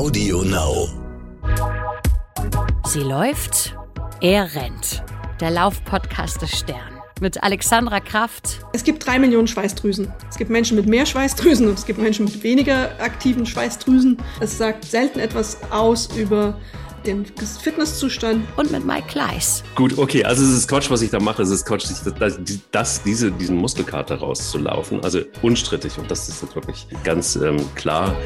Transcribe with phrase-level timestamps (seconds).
[0.00, 0.88] Audio Now.
[2.86, 3.76] Sie läuft,
[4.22, 5.02] er rennt.
[5.42, 7.02] Der Laufpodcast des Stern.
[7.20, 8.60] Mit Alexandra Kraft.
[8.72, 10.10] Es gibt drei Millionen Schweißdrüsen.
[10.30, 14.16] Es gibt Menschen mit mehr Schweißdrüsen und es gibt Menschen mit weniger aktiven Schweißdrüsen.
[14.40, 16.58] Es sagt selten etwas aus über
[17.04, 18.46] den Fitnesszustand.
[18.56, 19.62] Und mit Mike Kleiss.
[19.74, 21.42] Gut, okay, also es ist Quatsch, was ich da mache.
[21.42, 21.84] Es ist Quatsch,
[22.18, 22.38] das,
[22.70, 25.04] das, diese, diesen Muskelkater rauszulaufen.
[25.04, 28.16] Also unstrittig und das ist jetzt wirklich ganz ähm, klar.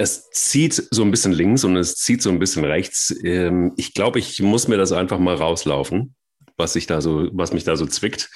[0.00, 3.14] Es zieht so ein bisschen links und es zieht so ein bisschen rechts.
[3.22, 6.14] Ähm, ich glaube, ich muss mir das einfach mal rauslaufen,
[6.56, 8.30] was, ich da so, was mich da so zwickt.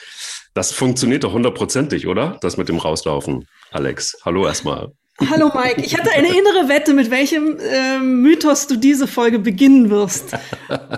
[0.53, 2.37] Das funktioniert doch hundertprozentig, oder?
[2.43, 4.19] Das mit dem Rauslaufen, Alex.
[4.27, 4.93] Hallo erstmal.
[5.21, 9.89] Hallo Mike, ich hatte eine innere Wette, mit welchem äh, Mythos du diese Folge beginnen
[9.89, 10.37] wirst.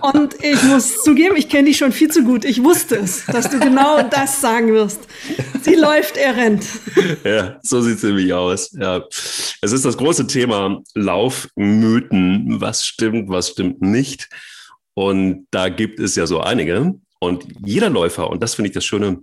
[0.00, 2.46] Und ich muss zugeben, ich kenne dich schon viel zu gut.
[2.46, 5.00] Ich wusste es, dass du genau das sagen wirst.
[5.60, 6.64] Sie läuft, er rennt.
[7.24, 8.72] Ja, so sieht es nämlich aus.
[8.72, 9.04] Ja.
[9.60, 12.56] Es ist das große Thema Laufmythen.
[12.58, 14.30] Was stimmt, was stimmt nicht?
[14.94, 16.94] Und da gibt es ja so einige.
[17.18, 19.18] Und jeder Läufer, und das finde ich das Schöne,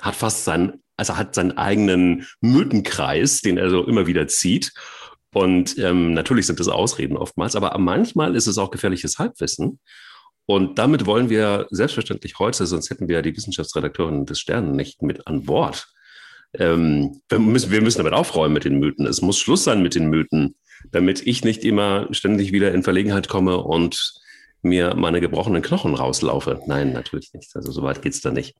[0.00, 4.72] hat fast seinen also hat seinen eigenen Mythenkreis, den er so immer wieder zieht.
[5.32, 9.78] Und ähm, natürlich sind das Ausreden oftmals, aber manchmal ist es auch gefährliches Halbwissen.
[10.46, 15.02] Und damit wollen wir selbstverständlich heute, sonst hätten wir ja die Wissenschaftsredakteurin des Sternen nicht
[15.02, 15.86] mit an Bord.
[16.54, 19.06] Ähm, wir, müssen, wir müssen damit aufräumen mit den Mythen.
[19.06, 20.56] Es muss Schluss sein mit den Mythen,
[20.90, 24.14] damit ich nicht immer ständig wieder in Verlegenheit komme und
[24.62, 26.60] mir meine gebrochenen Knochen rauslaufe.
[26.66, 27.54] Nein, natürlich nicht.
[27.54, 28.56] Also so weit geht's da nicht.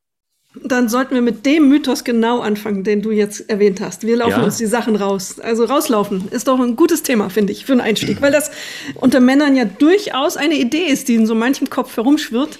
[0.64, 4.06] Dann sollten wir mit dem Mythos genau anfangen, den du jetzt erwähnt hast.
[4.06, 4.44] Wir laufen ja.
[4.44, 5.38] uns die Sachen raus.
[5.38, 8.50] Also rauslaufen ist doch ein gutes Thema, finde ich, für einen Einstieg, weil das
[8.94, 12.58] unter Männern ja durchaus eine Idee ist, die in so manchem Kopf herumschwirrt.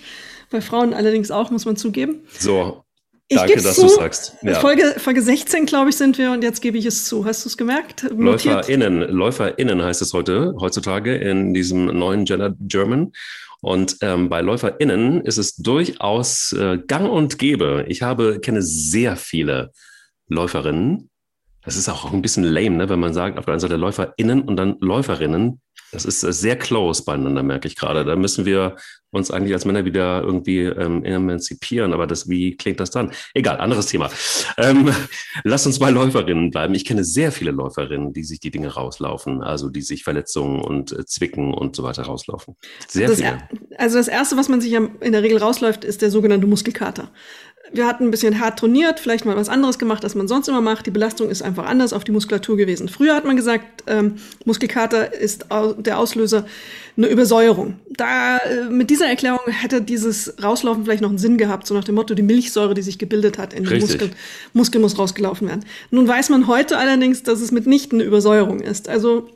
[0.51, 2.23] Bei Frauen allerdings auch, muss man zugeben.
[2.39, 2.85] So,
[3.31, 4.37] Danke, dass du sagst.
[4.43, 4.55] Ja.
[4.55, 7.27] Folge, Folge 16, glaube ich, sind wir und jetzt gebe ich es zu.
[7.27, 8.07] Hast du es gemerkt?
[8.11, 13.13] LäuferInnen, LäuferInnen heißt es heute, heutzutage in diesem neuen Gender German.
[13.61, 17.85] Und ähm, bei LäuferInnen ist es durchaus äh, gang und gäbe.
[17.89, 19.73] Ich habe, kenne sehr viele
[20.29, 21.11] Läuferinnen.
[21.63, 24.43] Das ist auch ein bisschen lame, ne, wenn man sagt, auf der einen Seite LäuferInnen
[24.43, 25.61] und dann Läuferinnen.
[25.93, 28.05] Das ist äh, sehr close beieinander, merke ich gerade.
[28.05, 28.77] Da müssen wir
[29.11, 31.93] uns eigentlich als Männer wieder irgendwie ähm, emanzipieren.
[31.95, 33.13] Aber das, wie klingt das dann?
[33.33, 34.11] Egal, anderes Thema.
[34.59, 34.93] Ähm,
[35.45, 36.75] lass uns bei Läuferinnen bleiben.
[36.75, 40.93] Ich kenne sehr viele Läuferinnen, die sich die Dinge rauslaufen, also die sich Verletzungen und
[40.93, 42.57] äh, Zwicken und so weiter rauslaufen.
[42.87, 43.49] Sehr das viele.
[43.79, 47.11] also das Erste, was man sich in der Regel rausläuft, ist der sogenannte Muskelkater
[47.73, 50.61] wir hatten ein bisschen hart trainiert, vielleicht mal was anderes gemacht, als man sonst immer
[50.61, 50.87] macht.
[50.87, 52.89] Die Belastung ist einfach anders auf die Muskulatur gewesen.
[52.89, 55.47] Früher hat man gesagt, ähm, Muskelkater ist
[55.79, 56.47] der Auslöser
[56.97, 57.79] eine Übersäuerung.
[57.91, 61.85] Da äh, mit dieser Erklärung hätte dieses Rauslaufen vielleicht noch einen Sinn gehabt, so nach
[61.85, 64.13] dem Motto, die Milchsäure, die sich gebildet hat in den Muskeln,
[64.53, 65.65] Muskel muss rausgelaufen werden.
[65.91, 68.89] Nun weiß man heute allerdings, dass es mitnichten eine Übersäuerung ist.
[68.89, 69.29] Also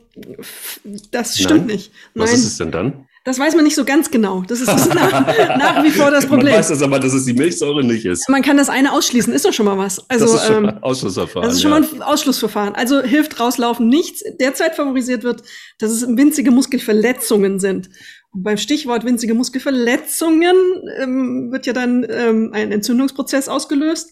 [1.11, 1.67] das stimmt Nein.
[1.67, 1.91] nicht.
[2.13, 2.23] Nein.
[2.23, 3.07] Was ist es denn dann?
[3.25, 4.43] Das weiß man nicht so ganz genau.
[4.45, 6.47] Das ist nach, nach wie vor das Problem.
[6.47, 8.27] Man weiß das aber, dass es die Milchsäure nicht ist.
[8.27, 10.09] Man kann das eine ausschließen, ist doch schon mal was.
[10.09, 11.47] Also, das ist schon ähm, Ausschlussverfahren.
[11.47, 11.79] Das ist schon ja.
[11.79, 12.75] mal ein Ausschlussverfahren.
[12.75, 14.23] Also hilft rauslaufen nichts.
[14.41, 15.43] Derzeit favorisiert wird,
[15.79, 17.89] dass es winzige Muskelverletzungen sind.
[18.33, 20.55] Und beim Stichwort winzige Muskelverletzungen
[20.99, 24.09] ähm, wird ja dann ähm, ein Entzündungsprozess ausgelöst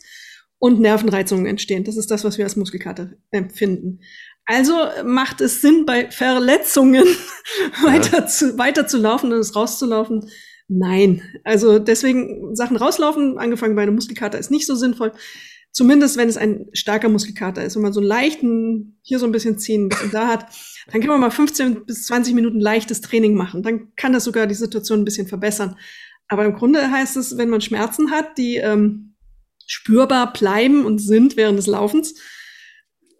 [0.57, 1.83] und Nervenreizungen entstehen.
[1.83, 3.99] Das ist das, was wir als Muskelkater empfinden.
[4.51, 4.73] Also
[5.05, 7.05] macht es Sinn, bei Verletzungen
[7.81, 7.87] ja.
[7.87, 10.29] weiter, zu, weiter zu laufen und es rauszulaufen?
[10.67, 11.21] Nein.
[11.45, 15.13] Also deswegen Sachen rauslaufen, angefangen bei einer Muskelkater, ist nicht so sinnvoll.
[15.71, 17.77] Zumindest wenn es ein starker Muskelkater ist.
[17.77, 20.47] Wenn man so einen leichten, hier so ein bisschen ziehen, ein bisschen da hat,
[20.91, 23.63] dann kann man mal 15 bis 20 Minuten leichtes Training machen.
[23.63, 25.77] Dann kann das sogar die Situation ein bisschen verbessern.
[26.27, 29.15] Aber im Grunde heißt es, wenn man Schmerzen hat, die ähm,
[29.65, 32.15] spürbar bleiben und sind während des Laufens,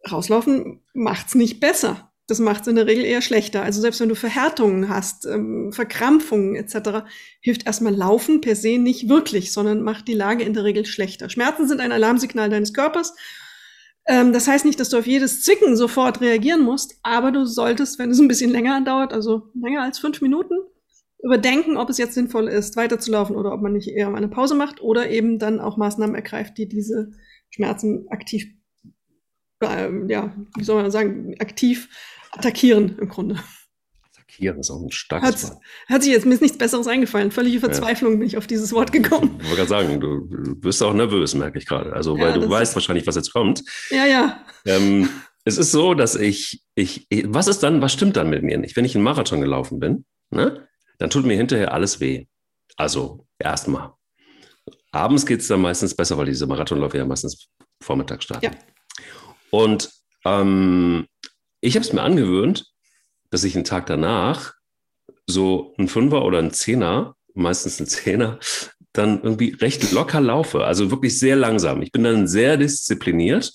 [0.10, 2.12] rauslaufen macht's nicht besser.
[2.28, 3.62] Das macht's in der Regel eher schlechter.
[3.62, 7.04] Also selbst wenn du Verhärtungen hast, ähm, Verkrampfungen etc.,
[7.42, 11.30] hilft erstmal Laufen per se nicht wirklich, sondern macht die Lage in der Regel schlechter.
[11.30, 13.16] Schmerzen sind ein Alarmsignal deines Körpers.
[14.08, 18.00] Ähm, das heißt nicht, dass du auf jedes Zicken sofort reagieren musst, aber du solltest,
[18.00, 20.56] wenn es ein bisschen länger andauert, also länger als fünf Minuten,
[21.24, 24.82] überdenken, ob es jetzt sinnvoll ist, weiterzulaufen oder ob man nicht eher eine Pause macht
[24.82, 27.12] oder eben dann auch Maßnahmen ergreift, die diese
[27.50, 28.48] Schmerzen aktiv
[29.62, 31.90] äh, ja, wie soll man sagen, aktiv
[32.32, 33.38] attackieren im Grunde.
[34.14, 35.58] Attackieren ist auch ein starkes Wort.
[35.88, 37.32] Hat sich jetzt mir ist nichts Besseres eingefallen.
[37.32, 38.18] Völlige Verzweiflung ja.
[38.20, 39.40] bin ich auf dieses Wort gekommen.
[39.40, 41.94] Ich wollte gerade sagen, du, bist auch nervös, merke ich gerade.
[41.94, 43.64] Also, weil ja, du weißt wahrscheinlich, was jetzt kommt.
[43.90, 44.46] Ja, ja.
[44.66, 45.10] Ähm,
[45.44, 48.76] es ist so, dass ich, ich, was ist dann, was stimmt dann mit mir nicht?
[48.76, 50.68] Wenn ich einen Marathon gelaufen bin, ne,
[51.00, 52.28] dann tut mir hinterher alles weh.
[52.78, 53.94] Also, erstmal.
[54.92, 57.48] Abends geht es dann meistens besser, weil diese Marathonläufe ja meistens
[57.82, 58.46] vormittags starten.
[58.46, 58.52] Ja.
[59.52, 59.92] Und
[60.26, 61.08] ähm,
[61.60, 62.66] ich habe es mir angewöhnt,
[63.30, 64.54] dass ich einen Tag danach
[65.28, 68.40] so ein Fünfer oder ein Zehner, meistens ein Zehner,
[68.94, 70.66] dann irgendwie recht locker laufe.
[70.66, 71.82] Also wirklich sehr langsam.
[71.82, 73.54] Ich bin dann sehr diszipliniert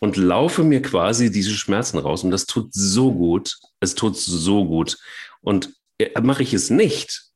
[0.00, 2.24] und laufe mir quasi diese Schmerzen raus.
[2.24, 3.56] Und das tut so gut.
[3.80, 4.98] Es tut so gut.
[5.40, 7.30] Und äh, mache ich es nicht,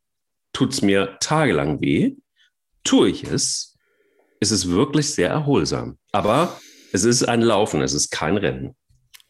[0.52, 2.16] tut es mir tagelang weh.
[2.84, 3.76] Tue ich es,
[4.40, 5.98] ist es wirklich sehr erholsam.
[6.10, 6.60] Aber
[6.92, 8.74] es ist ein Laufen, es ist kein Rennen.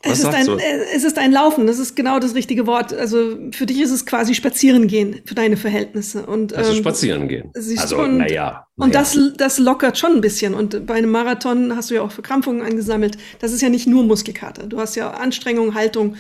[0.05, 0.63] Was es ist, ein, äh,
[0.97, 2.93] es ist ein Laufen, das ist genau das richtige Wort.
[2.93, 6.27] Also für dich ist es quasi spazieren gehen, für deine Verhältnisse.
[6.27, 7.53] Und, also ähm, spazieren gehen.
[7.55, 8.67] Also, naja.
[8.77, 10.55] Na und das, das lockert schon ein bisschen.
[10.55, 13.17] Und bei einem Marathon hast du ja auch Verkrampfungen angesammelt.
[13.39, 14.67] Das ist ja nicht nur Muskelkater.
[14.67, 16.17] Du hast ja Anstrengung, Haltung,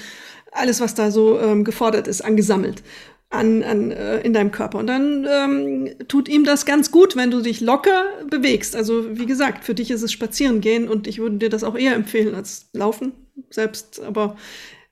[0.52, 2.84] alles, was da so ähm, gefordert ist, angesammelt
[3.32, 4.78] an, an, äh, in deinem Körper.
[4.78, 8.76] Und dann ähm, tut ihm das ganz gut, wenn du dich locker bewegst.
[8.76, 11.76] Also wie gesagt, für dich ist es Spazieren gehen und ich würde dir das auch
[11.76, 13.12] eher empfehlen als Laufen
[13.50, 14.00] selbst.
[14.02, 14.36] Aber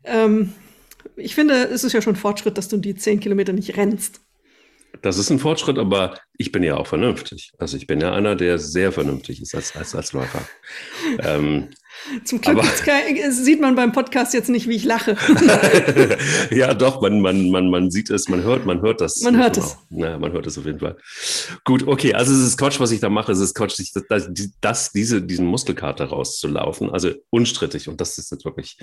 [0.05, 0.53] ähm,
[1.17, 4.21] ich finde, es ist ja schon Fortschritt, dass du die zehn Kilometer nicht rennst.
[5.03, 7.53] Das ist ein Fortschritt, aber ich bin ja auch vernünftig.
[7.59, 10.43] Also ich bin ja einer, der sehr vernünftig ist als, als, als Läufer.
[11.21, 11.69] ähm,
[12.25, 15.17] zum Glück kein, sieht man beim Podcast jetzt nicht, wie ich lache.
[16.51, 19.21] ja, doch, man, man, man, man sieht es, man hört, man hört das.
[19.23, 19.77] Man hört es.
[19.91, 20.97] Ja, man hört es auf jeden Fall.
[21.65, 23.33] Gut, okay, also es ist Quatsch, was ich da mache.
[23.33, 24.31] Es ist Quatsch, das,
[24.61, 26.91] das, diese, diesen Muskelkater rauszulaufen.
[26.91, 27.89] Also unstrittig.
[27.89, 28.79] Und das ist jetzt wirklich,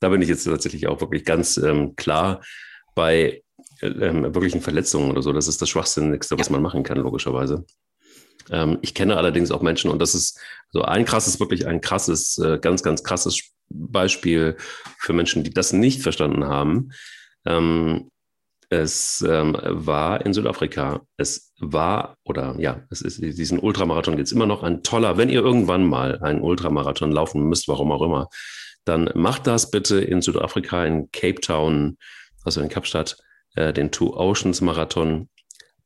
[0.00, 2.42] da bin ich jetzt tatsächlich auch wirklich ganz ähm, klar
[2.94, 3.42] bei
[3.82, 5.32] ähm, wirklichen Verletzungen oder so.
[5.32, 6.52] Das ist das Schwachsinnigste, was ja.
[6.52, 7.64] man machen kann, logischerweise.
[8.50, 10.38] Ähm, ich kenne allerdings auch Menschen, und das ist
[10.70, 14.56] so ein krasses, wirklich ein krasses, äh, ganz, ganz krasses Beispiel
[14.98, 16.90] für Menschen, die das nicht verstanden haben.
[17.46, 18.10] Ähm,
[18.70, 21.00] es ähm, war in Südafrika.
[21.16, 25.30] Es war, oder ja, es ist diesen Ultramarathon gibt es immer noch ein toller, wenn
[25.30, 28.28] ihr irgendwann mal einen Ultramarathon laufen müsst, warum auch immer,
[28.84, 31.96] dann macht das bitte in Südafrika, in Cape Town,
[32.44, 33.16] also in Kapstadt,
[33.54, 35.28] äh, den Two Oceans Marathon.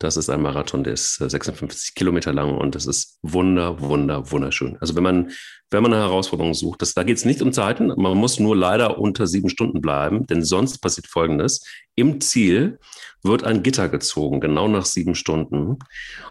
[0.03, 4.33] Das ist ein Marathon, der ist 56 äh, Kilometer lang und das ist wunder, wunder,
[4.33, 4.77] wunderschön.
[4.81, 5.31] Also wenn man,
[5.71, 8.57] wenn man eine Herausforderung sucht, das, da geht es nicht um Zeiten, man muss nur
[8.57, 11.65] leider unter sieben Stunden bleiben, denn sonst passiert Folgendes.
[11.95, 12.81] Im Ziel
[13.23, 15.79] wird ein Gitter gezogen, genau nach sieben Stunden.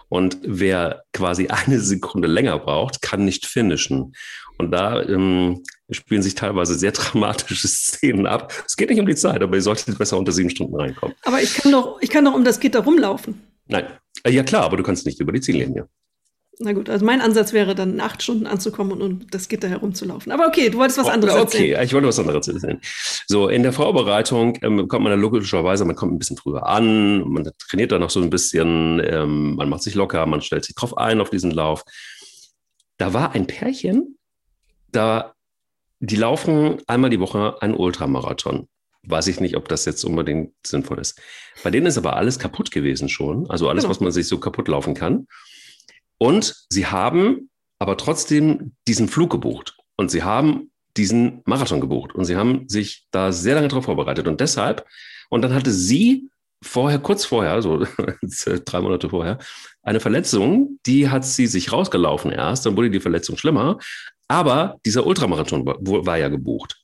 [0.10, 4.14] Und wer quasi eine Sekunde länger braucht, kann nicht finishen.
[4.58, 8.52] Und da ähm, spielen sich teilweise sehr dramatische Szenen ab.
[8.68, 11.16] Es geht nicht um die Zeit, aber ihr solltet besser unter sieben Stunden reinkommen.
[11.24, 13.51] Aber ich kann doch, ich kann doch um das Gitter rumlaufen.
[13.68, 13.86] Nein.
[14.24, 15.88] Äh, ja klar, aber du kannst nicht über die Ziellinie.
[16.60, 20.32] Na gut, also mein Ansatz wäre dann, acht Stunden anzukommen und um das Gitter herumzulaufen.
[20.32, 21.76] Aber okay, du wolltest was anderes okay, erzählen.
[21.76, 22.80] Okay, ich wollte was anderes erzählen.
[23.26, 27.28] So, in der Vorbereitung ähm, kommt man dann logischerweise, man kommt ein bisschen früher an,
[27.28, 30.76] man trainiert dann noch so ein bisschen, ähm, man macht sich locker, man stellt sich
[30.76, 31.84] drauf ein auf diesen Lauf.
[32.98, 34.18] Da war ein Pärchen,
[34.92, 35.34] da,
[36.00, 38.68] die laufen einmal die Woche einen Ultramarathon
[39.04, 41.20] weiß ich nicht, ob das jetzt unbedingt sinnvoll ist.
[41.64, 43.92] Bei denen ist aber alles kaputt gewesen schon, also alles, genau.
[43.92, 45.28] was man sich so kaputt laufen kann.
[46.18, 47.50] Und sie haben
[47.80, 53.08] aber trotzdem diesen Flug gebucht und sie haben diesen Marathon gebucht und sie haben sich
[53.12, 54.86] da sehr lange darauf vorbereitet und deshalb,
[55.30, 56.30] und dann hatte sie
[56.62, 57.84] vorher, kurz vorher, so
[58.66, 59.40] drei Monate vorher,
[59.82, 63.80] eine Verletzung, die hat sie sich rausgelaufen erst, dann wurde die Verletzung schlimmer,
[64.28, 66.81] aber dieser Ultramarathon war, war ja gebucht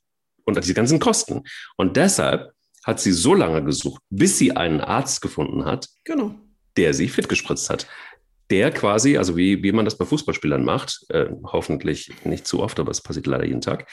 [0.47, 1.43] und diese ganzen Kosten.
[1.75, 6.33] Und deshalb hat sie so lange gesucht, bis sie einen Arzt gefunden hat, genau.
[6.77, 7.85] der sie fit gespritzt hat.
[8.49, 12.79] Der quasi, also wie, wie man das bei Fußballspielern macht, äh, hoffentlich nicht zu oft,
[12.79, 13.87] aber es passiert leider jeden Tag,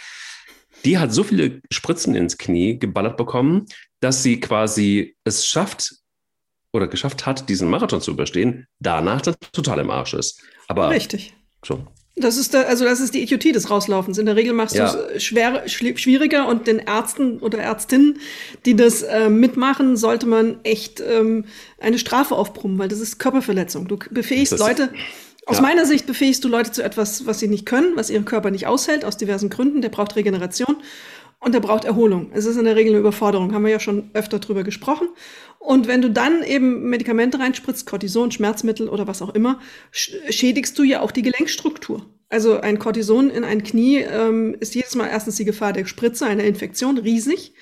[0.85, 3.67] die hat so viele Spritzen ins Knie geballert bekommen,
[4.01, 5.97] dass sie quasi es schafft
[6.73, 10.43] oder geschafft hat, diesen Marathon zu überstehen, danach dann total im Arsch ist.
[10.69, 11.35] Aber Richtig.
[11.65, 11.85] So.
[12.17, 14.19] Das ist da, also das ist die Idiotie des Rauslaufens.
[14.19, 14.93] In der Regel machst ja.
[14.93, 18.21] du es schwer, schwieriger und den Ärzten oder Ärztinnen,
[18.65, 21.45] die das äh, mitmachen, sollte man echt ähm,
[21.81, 23.89] eine Strafe aufbrummen, weil das ist Körperverletzung.
[23.89, 24.91] Du befähigst das, Leute,
[25.47, 25.63] aus ja.
[25.63, 28.67] meiner Sicht befähigst du Leute zu etwas, was sie nicht können, was ihren Körper nicht
[28.69, 29.83] aushält, aus diversen Gründen.
[29.83, 30.77] Der braucht Regeneration
[31.45, 32.31] und der braucht Erholung.
[32.33, 35.09] Es ist in der Regel eine Überforderung, haben wir ja schon öfter drüber gesprochen.
[35.59, 39.61] Und wenn du dann eben Medikamente reinspritzt, Cortison, Schmerzmittel oder was auch immer,
[39.91, 42.05] schädigst du ja auch die Gelenkstruktur.
[42.29, 46.27] Also ein Cortison in ein Knie ähm, ist jedes Mal erstens die Gefahr der Spritze,
[46.27, 47.53] einer Infektion, riesig.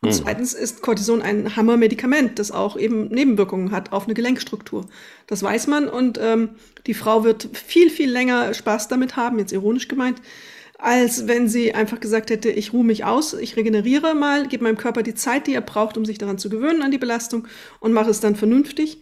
[0.00, 0.14] Und mhm.
[0.14, 4.86] zweitens ist Cortison ein Hammermedikament, das auch eben Nebenwirkungen hat auf eine Gelenkstruktur.
[5.26, 6.50] Das weiß man und ähm,
[6.86, 10.20] die Frau wird viel, viel länger Spaß damit haben, jetzt ironisch gemeint,
[10.82, 14.76] als wenn sie einfach gesagt hätte, ich ruhe mich aus, ich regeneriere mal, gebe meinem
[14.76, 17.46] Körper die Zeit, die er braucht, um sich daran zu gewöhnen, an die Belastung
[17.78, 19.00] und mache es dann vernünftig.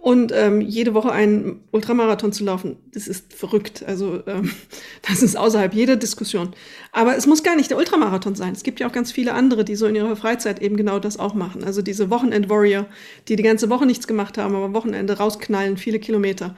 [0.00, 3.84] Und ähm, jede Woche einen Ultramarathon zu laufen, das ist verrückt.
[3.86, 4.52] Also ähm,
[5.06, 6.54] das ist außerhalb jeder Diskussion.
[6.92, 8.54] Aber es muss gar nicht der Ultramarathon sein.
[8.54, 11.18] Es gibt ja auch ganz viele andere, die so in ihrer Freizeit eben genau das
[11.18, 11.62] auch machen.
[11.62, 12.86] Also diese Wochenend-Warrior,
[13.28, 16.56] die die ganze Woche nichts gemacht haben, aber am Wochenende rausknallen, viele Kilometer.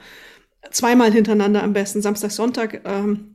[0.69, 2.83] Zweimal hintereinander am besten, Samstag, Sonntag.
[2.85, 3.30] Ähm,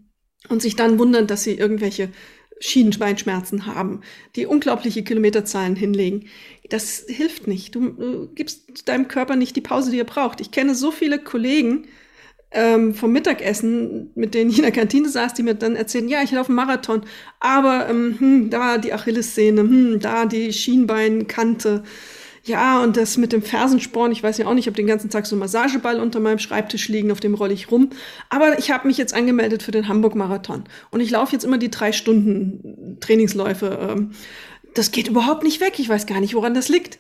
[0.49, 2.11] und sich dann wundern, dass sie irgendwelche
[2.59, 4.01] Schienenbeinschmerzen haben,
[4.35, 6.27] die unglaubliche Kilometerzahlen hinlegen.
[6.71, 7.75] Das hilft nicht.
[7.75, 10.41] Du, du, gibst deinem Körper nicht die Pause, die er braucht.
[10.41, 11.87] Ich kenne so viele Kollegen
[12.51, 16.23] ähm, vom Mittagessen, mit denen ich in der Kantine saß, die mir dann erzählen, ja,
[16.23, 17.03] ich laufe einen Marathon,
[17.41, 21.83] aber ähm, hm, da die Achillessehne, hm, da die Schienbeinkante,
[22.47, 25.11] ja, und das mit dem Fersensporn, ich weiß ja auch nicht, ich habe den ganzen
[25.11, 27.91] Tag so einen Massageball unter meinem Schreibtisch liegen, auf dem rolle ich rum.
[28.31, 30.65] Aber ich habe mich jetzt angemeldet für den Hamburg-Marathon.
[30.91, 33.79] Und ich laufe jetzt immer die drei Stunden Trainingsläufe.
[33.91, 34.13] Ähm,
[34.75, 35.75] das geht überhaupt nicht weg.
[35.79, 36.99] Ich weiß gar nicht, woran das liegt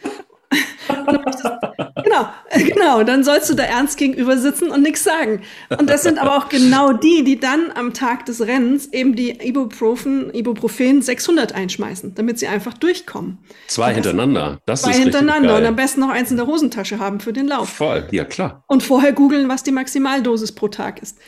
[0.86, 3.02] genau, genau.
[3.02, 5.42] Dann sollst du da ernst gegenüber sitzen und nichts sagen.
[5.78, 9.30] Und das sind aber auch genau die, die dann am Tag des Rennens eben die
[9.30, 13.38] Ibuprofen, Ibuprofen 600 einschmeißen, damit sie einfach durchkommen.
[13.66, 14.58] Zwei hintereinander.
[14.66, 17.48] Das zwei ist hintereinander und am besten noch eins in der Hosentasche haben für den
[17.48, 17.68] Lauf.
[17.68, 18.64] Voll, ja klar.
[18.66, 21.18] Und vorher googeln, was die Maximaldosis pro Tag ist.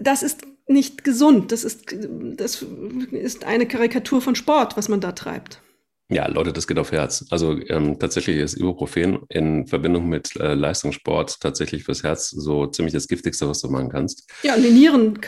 [0.00, 1.52] Das ist nicht gesund.
[1.52, 1.94] Das ist,
[2.36, 2.64] das
[3.12, 5.60] ist eine Karikatur von Sport, was man da treibt.
[6.08, 7.24] Ja, Leute, das geht auf Herz.
[7.30, 12.94] Also ähm, tatsächlich ist Ibuprofen in Verbindung mit äh, Leistungssport tatsächlich fürs Herz so ziemlich
[12.94, 14.30] das Giftigste, was du machen kannst.
[14.42, 15.18] Ja, und die Nieren,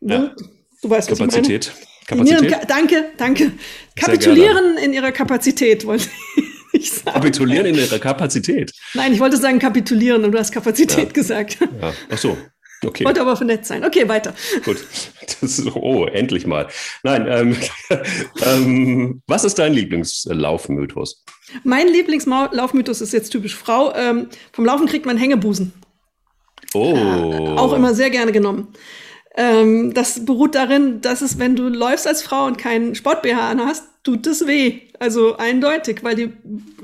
[0.00, 0.34] ja.
[0.82, 1.66] du weißt, was Kapazität.
[1.66, 1.94] Ich meine.
[2.06, 2.50] Kapazität.
[2.50, 3.52] Nieren, danke, danke.
[3.96, 6.08] Kapitulieren in ihrer Kapazität, wollte
[6.72, 7.12] ich sagen.
[7.12, 8.72] Kapitulieren in ihrer Kapazität.
[8.94, 11.12] Nein, ich wollte sagen kapitulieren und du hast Kapazität ja.
[11.12, 11.58] gesagt.
[11.60, 11.94] Ja.
[12.10, 12.36] Ach so,
[12.86, 13.04] Okay.
[13.04, 13.84] Wollte aber vernetzt sein.
[13.84, 14.34] Okay, weiter.
[14.64, 14.84] Gut.
[15.40, 16.68] Ist, oh, endlich mal.
[17.02, 17.56] Nein, ähm,
[18.46, 21.24] ähm, was ist dein Lieblingslaufmythos?
[21.62, 23.94] Mein Lieblingslaufmythos ist jetzt typisch Frau.
[23.94, 25.72] Ähm, vom Laufen kriegt man Hängebusen.
[26.74, 26.94] Oh.
[26.94, 28.68] Äh, auch immer sehr gerne genommen.
[29.36, 33.84] Ähm, das beruht darin, dass es, wenn du läufst als Frau und keinen Sport-BH hast,
[34.04, 34.82] tut es weh.
[35.00, 36.32] Also eindeutig, weil die,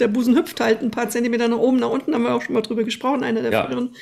[0.00, 2.54] der Busen hüpft halt ein paar Zentimeter nach oben, nach unten, haben wir auch schon
[2.54, 3.66] mal drüber gesprochen, eine der ja.
[3.66, 3.94] früheren,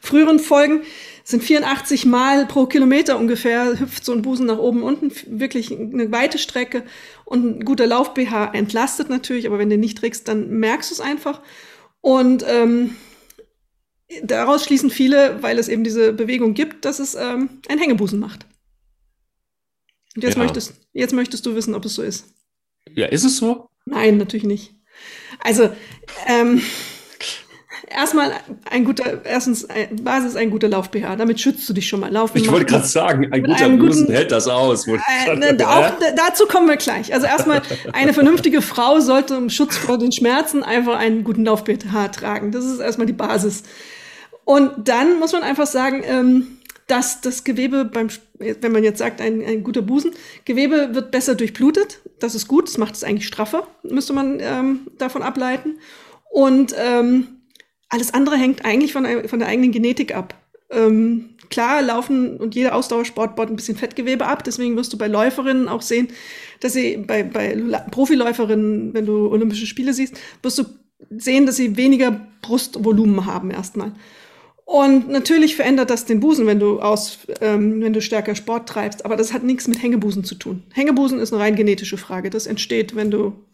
[0.00, 0.82] früheren Folgen
[1.26, 6.12] sind 84 Mal pro Kilometer ungefähr, hüpft so ein Busen nach oben, unten, wirklich eine
[6.12, 6.84] weite Strecke
[7.24, 11.00] und ein guter Lauf-BH entlastet natürlich, aber wenn du nicht trägst, dann merkst du es
[11.00, 11.42] einfach.
[12.00, 12.94] Und ähm,
[14.22, 18.46] daraus schließen viele, weil es eben diese Bewegung gibt, dass es ähm, ein Hängebusen macht.
[20.14, 20.44] Und jetzt, ja.
[20.44, 22.36] möchtest, jetzt möchtest du wissen, ob es so ist.
[22.94, 23.68] Ja, ist es so?
[23.84, 24.76] Nein, natürlich nicht.
[25.40, 25.70] Also,
[26.28, 26.62] ähm,
[27.88, 28.32] erstmal
[28.70, 31.16] ein guter, erstens, ein, Basis ein guter Lauf-BH.
[31.16, 32.10] Damit schützt du dich schon mal.
[32.10, 34.86] Laufen ich wollte gerade sagen, ein guter Busen hält das aus.
[34.86, 34.96] Äh,
[35.36, 37.12] ne, auch, dazu kommen wir gleich.
[37.12, 37.62] Also erstmal,
[37.92, 42.52] eine vernünftige Frau sollte im Schutz vor den Schmerzen einfach einen guten Lauf-BH tragen.
[42.52, 43.62] Das ist erstmal die Basis.
[44.44, 49.20] Und dann muss man einfach sagen, ähm, dass das Gewebe beim, wenn man jetzt sagt,
[49.20, 50.12] ein, ein guter Busen,
[50.44, 51.98] Gewebe wird besser durchblutet.
[52.20, 55.78] Das ist gut, das macht es eigentlich straffer, müsste man ähm, davon ableiten.
[56.30, 57.35] Und ähm,
[57.88, 60.34] alles andere hängt eigentlich von, von der eigenen Genetik ab.
[60.70, 65.06] Ähm, klar laufen und jeder Ausdauersport baut ein bisschen Fettgewebe ab, deswegen wirst du bei
[65.06, 66.08] Läuferinnen auch sehen,
[66.60, 67.54] dass sie bei, bei
[67.90, 70.64] Profiläuferinnen, wenn du Olympische Spiele siehst, wirst du
[71.10, 73.92] sehen, dass sie weniger Brustvolumen haben erstmal.
[74.64, 79.04] Und natürlich verändert das den Busen, wenn du aus, ähm, wenn du stärker Sport treibst,
[79.04, 80.64] aber das hat nichts mit Hängebusen zu tun.
[80.74, 82.30] Hängebusen ist eine rein genetische Frage.
[82.30, 83.44] Das entsteht, wenn du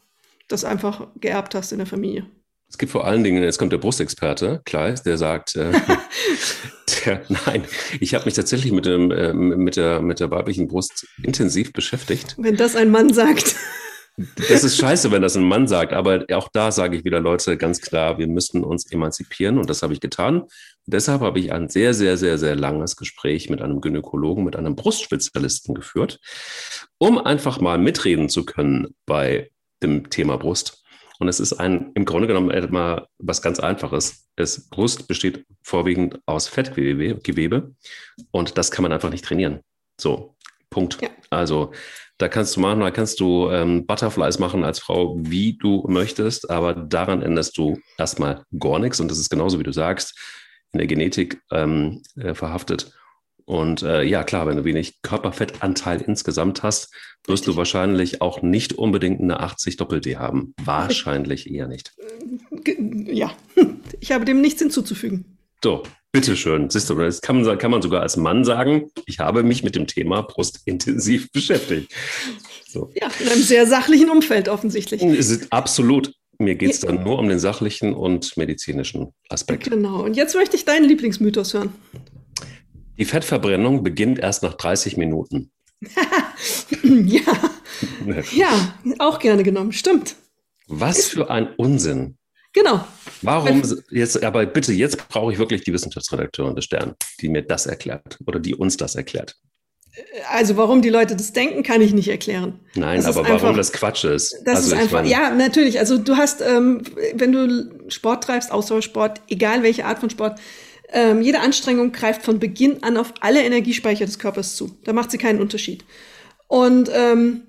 [0.49, 2.27] das einfach geerbt hast in der Familie.
[2.73, 5.73] Es gibt vor allen Dingen, jetzt kommt der Brustexperte, Kleis, der sagt, äh,
[7.05, 7.67] der, nein,
[8.01, 12.35] ich habe mich tatsächlich mit, dem, äh, mit, der, mit der weiblichen Brust intensiv beschäftigt.
[12.39, 13.57] Wenn das ein Mann sagt.
[14.49, 17.59] Das ist scheiße, wenn das ein Mann sagt, aber auch da sage ich wieder, Leute,
[17.59, 20.41] ganz klar, wir müssen uns emanzipieren und das habe ich getan.
[20.41, 20.51] Und
[20.87, 24.77] deshalb habe ich ein sehr, sehr, sehr, sehr langes Gespräch mit einem Gynäkologen, mit einem
[24.77, 26.21] Brustspezialisten geführt,
[26.97, 29.51] um einfach mal mitreden zu können bei
[29.83, 30.82] dem Thema Brust.
[31.23, 34.29] Und es ist ein, im Grunde genommen etwa was ganz Einfaches.
[34.35, 37.77] Das Brust besteht vorwiegend aus Fettgewebe Gewebe,
[38.33, 39.61] und das kann man einfach nicht trainieren.
[40.01, 40.35] So,
[40.69, 41.01] Punkt.
[41.01, 41.11] Ja.
[41.31, 41.71] Also
[42.19, 46.51] da kannst du machen, da kannst du ähm, Butterflies machen als Frau, wie du möchtest,
[46.51, 48.99] aber daran änderst du erstmal gar nichts.
[48.99, 50.19] Und das ist genauso, wie du sagst,
[50.73, 52.93] in der Genetik ähm, äh, verhaftet.
[53.45, 56.93] Und äh, ja, klar, wenn du wenig Körperfettanteil insgesamt hast,
[57.27, 60.55] wirst du wahrscheinlich auch nicht unbedingt eine 80 Doppel-D haben.
[60.65, 61.93] Wahrscheinlich eher nicht.
[63.07, 63.33] Ja,
[64.01, 65.39] ich habe dem nichts hinzuzufügen.
[65.63, 66.71] So, bitteschön.
[66.71, 69.77] Siehst du, das kann man, kann man sogar als Mann sagen, ich habe mich mit
[69.77, 71.93] dem Thema Brust intensiv beschäftigt.
[72.69, 72.91] So.
[72.95, 75.03] Ja, in einem sehr sachlichen Umfeld offensichtlich.
[75.03, 79.71] Es ist absolut Mir geht es dann nur um den sachlichen und medizinischen Aspekt.
[79.71, 80.03] Genau.
[80.03, 81.73] Und jetzt möchte ich deinen Lieblingsmythos hören.
[82.99, 85.51] Die Fettverbrennung beginnt erst nach 30 Minuten.
[86.83, 87.23] ja.
[88.33, 89.73] ja, auch gerne genommen.
[89.73, 90.17] Stimmt.
[90.67, 92.17] Was für ein Unsinn.
[92.53, 92.85] Genau.
[93.23, 97.67] Warum jetzt, aber bitte, jetzt brauche ich wirklich die Wissenschaftsredakteurin des Stern, die mir das
[97.67, 99.37] erklärt oder die uns das erklärt.
[100.31, 102.61] Also warum die Leute das denken, kann ich nicht erklären.
[102.75, 104.35] Nein, das aber warum das Quatsch ist.
[104.45, 105.79] Das also ist einfach, meine, ja, natürlich.
[105.79, 106.83] Also du hast, ähm,
[107.15, 110.41] wenn du Sport treibst, Ausdauersport, egal welche Art von Sport,
[110.93, 114.77] ähm, jede Anstrengung greift von Beginn an auf alle Energiespeicher des Körpers zu.
[114.85, 115.85] Da macht sie keinen Unterschied.
[116.49, 117.43] Und ähm,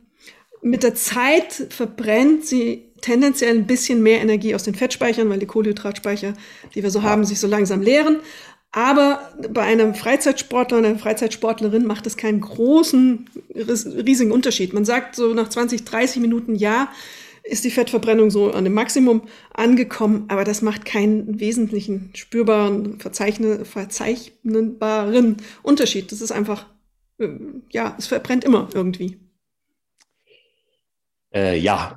[0.61, 5.45] mit der Zeit verbrennt sie tendenziell ein bisschen mehr Energie aus den Fettspeichern, weil die
[5.45, 6.33] Kohlenhydratspeicher,
[6.73, 8.21] die wir so haben, sich so langsam leeren.
[8.71, 14.73] Aber bei einem Freizeitsportler und einer Freizeitsportlerin macht es keinen großen, riesigen Unterschied.
[14.73, 16.89] Man sagt so nach 20, 30 Minuten, ja,
[17.43, 25.37] ist die Fettverbrennung so an dem Maximum angekommen, aber das macht keinen wesentlichen spürbaren, verzeichnbaren
[25.61, 26.11] Unterschied.
[26.11, 26.67] Das ist einfach,
[27.19, 27.27] äh,
[27.71, 29.19] ja, es verbrennt immer irgendwie.
[31.33, 31.95] Äh, ja,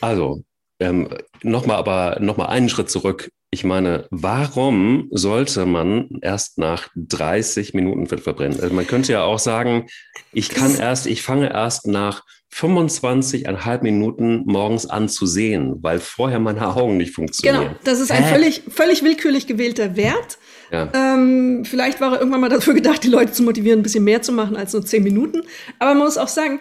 [0.00, 0.42] also
[0.80, 1.08] ähm,
[1.42, 3.30] nochmal aber nochmal einen Schritt zurück.
[3.54, 8.58] Ich meine, warum sollte man erst nach 30 Minuten Fett verbrennen?
[8.60, 9.86] Also man könnte ja auch sagen,
[10.32, 16.40] ich kann erst, ich fange erst nach 25,5 Minuten morgens an zu sehen, weil vorher
[16.40, 17.62] meine Augen nicht funktionieren.
[17.62, 20.38] Genau, das ist ein völlig, völlig willkürlich gewählter Wert.
[20.72, 20.90] Ja.
[20.92, 24.22] Ähm, vielleicht war er irgendwann mal dafür gedacht, die Leute zu motivieren, ein bisschen mehr
[24.22, 25.42] zu machen als nur 10 Minuten.
[25.78, 26.58] Aber man muss auch sagen,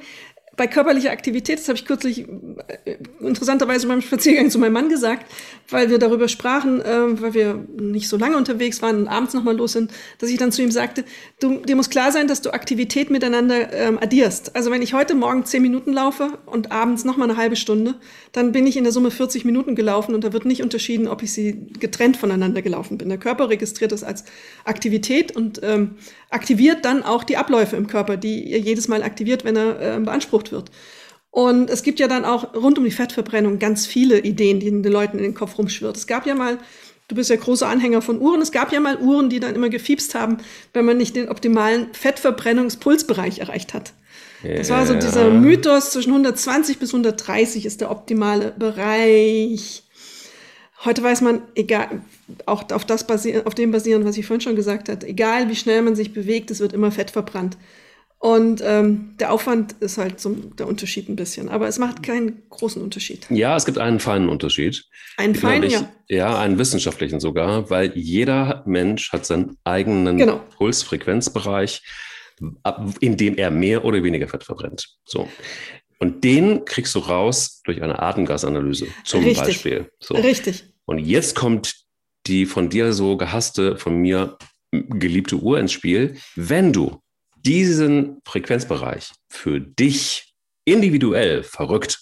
[0.55, 2.27] bei körperlicher Aktivität, das habe ich kürzlich
[2.85, 5.25] äh, interessanterweise beim Spaziergang zu meinem Mann gesagt,
[5.69, 9.55] weil wir darüber sprachen, äh, weil wir nicht so lange unterwegs waren und abends nochmal
[9.55, 11.05] los sind, dass ich dann zu ihm sagte,
[11.39, 14.55] du, dir muss klar sein, dass du Aktivität miteinander ähm, addierst.
[14.55, 17.95] Also wenn ich heute Morgen zehn Minuten laufe und abends nochmal eine halbe Stunde,
[18.31, 21.23] dann bin ich in der Summe 40 Minuten gelaufen und da wird nicht unterschieden, ob
[21.23, 23.09] ich sie getrennt voneinander gelaufen bin.
[23.09, 24.23] Der Körper registriert das als
[24.65, 25.95] Aktivität und ähm,
[26.33, 29.99] aktiviert dann auch die Abläufe im Körper, die er jedes Mal aktiviert, wenn er äh,
[29.99, 30.71] beansprucht wird.
[31.31, 34.83] Und es gibt ja dann auch rund um die Fettverbrennung ganz viele Ideen, die den
[34.83, 35.97] Leuten in den Kopf rumschwirrt.
[35.97, 36.59] Es gab ja mal,
[37.07, 39.69] du bist ja großer Anhänger von Uhren, es gab ja mal Uhren, die dann immer
[39.69, 40.37] gefiebst haben,
[40.73, 43.93] wenn man nicht den optimalen Fettverbrennungspulsbereich erreicht hat.
[44.43, 49.82] Das war so dieser Mythos, zwischen 120 bis 130 ist der optimale Bereich.
[50.85, 52.01] Heute weiß man, egal,
[52.45, 55.55] auch auf, das basieren, auf dem basieren, was ich vorhin schon gesagt hatte, egal wie
[55.55, 57.57] schnell man sich bewegt, es wird immer Fett verbrannt.
[58.23, 61.49] Und ähm, der Aufwand ist halt so der Unterschied ein bisschen.
[61.49, 63.27] Aber es macht keinen großen Unterschied.
[63.29, 64.85] Ja, es gibt einen feinen Unterschied.
[65.17, 65.91] Einen feinen, ja.
[66.07, 70.41] Ja, einen wissenschaftlichen sogar, weil jeder Mensch hat seinen eigenen genau.
[70.55, 71.81] Pulsfrequenzbereich,
[73.01, 74.87] in dem er mehr oder weniger Fett verbrennt.
[75.03, 75.27] So.
[75.99, 79.45] Und den kriegst du raus durch eine Atemgasanalyse zum Richtig.
[79.45, 79.91] Beispiel.
[79.99, 80.13] So.
[80.15, 80.63] Richtig.
[80.85, 81.75] Und jetzt kommt
[82.27, 84.37] die von dir so gehasste, von mir
[84.71, 86.17] geliebte Uhr ins Spiel.
[86.35, 87.01] Wenn du
[87.35, 90.33] diesen Frequenzbereich für dich
[90.65, 91.99] individuell verrückt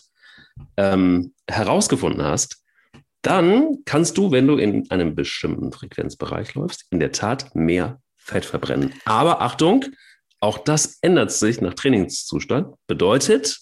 [0.77, 2.63] ähm, herausgefunden hast,
[3.23, 8.45] dann kannst du, wenn du in einem bestimmten Frequenzbereich läufst, in der Tat mehr Fett
[8.45, 8.93] verbrennen.
[9.05, 9.85] Aber Achtung,
[10.39, 12.75] auch das ändert sich nach Trainingszustand.
[12.87, 13.59] Bedeutet,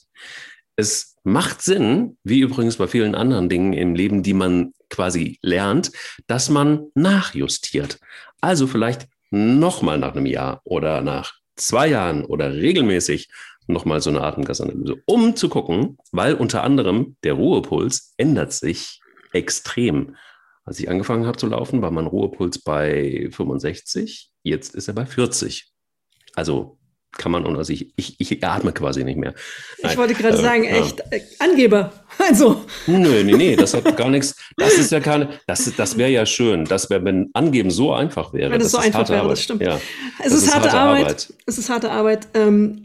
[0.76, 5.92] es macht Sinn, wie übrigens bei vielen anderen Dingen im Leben, die man quasi lernt,
[6.28, 8.00] dass man nachjustiert.
[8.42, 13.30] Also vielleicht nochmal nach einem Jahr oder nach zwei Jahren oder regelmäßig
[13.68, 19.00] nochmal so eine Atemgasanalyse, um zu gucken, weil unter anderem der Ruhepuls ändert sich
[19.32, 20.16] extrem.
[20.66, 25.06] Als ich angefangen habe zu laufen, war mein Ruhepuls bei 65, jetzt ist er bei
[25.06, 25.72] 40.
[26.34, 26.79] Also
[27.18, 29.34] kann man, also ich, ich, ich atme quasi nicht mehr.
[29.82, 31.94] Nein, ich wollte gerade äh, sagen, echt äh, Angeber.
[32.22, 32.66] Also.
[32.86, 34.36] Nö, nee, nee, das hat gar nichts.
[34.58, 38.34] Das ist ja keine, das, das wäre ja schön, dass wir, wenn Angeben so einfach
[38.34, 38.52] wäre.
[38.52, 39.32] Wenn es so einfach wäre, Arbeit.
[39.32, 39.62] das stimmt.
[39.62, 39.80] Ja,
[40.18, 41.02] es das ist, harte, harte Arbeit.
[41.04, 41.34] Arbeit.
[41.46, 42.28] Es ist harte Arbeit.
[42.34, 42.82] Ähm,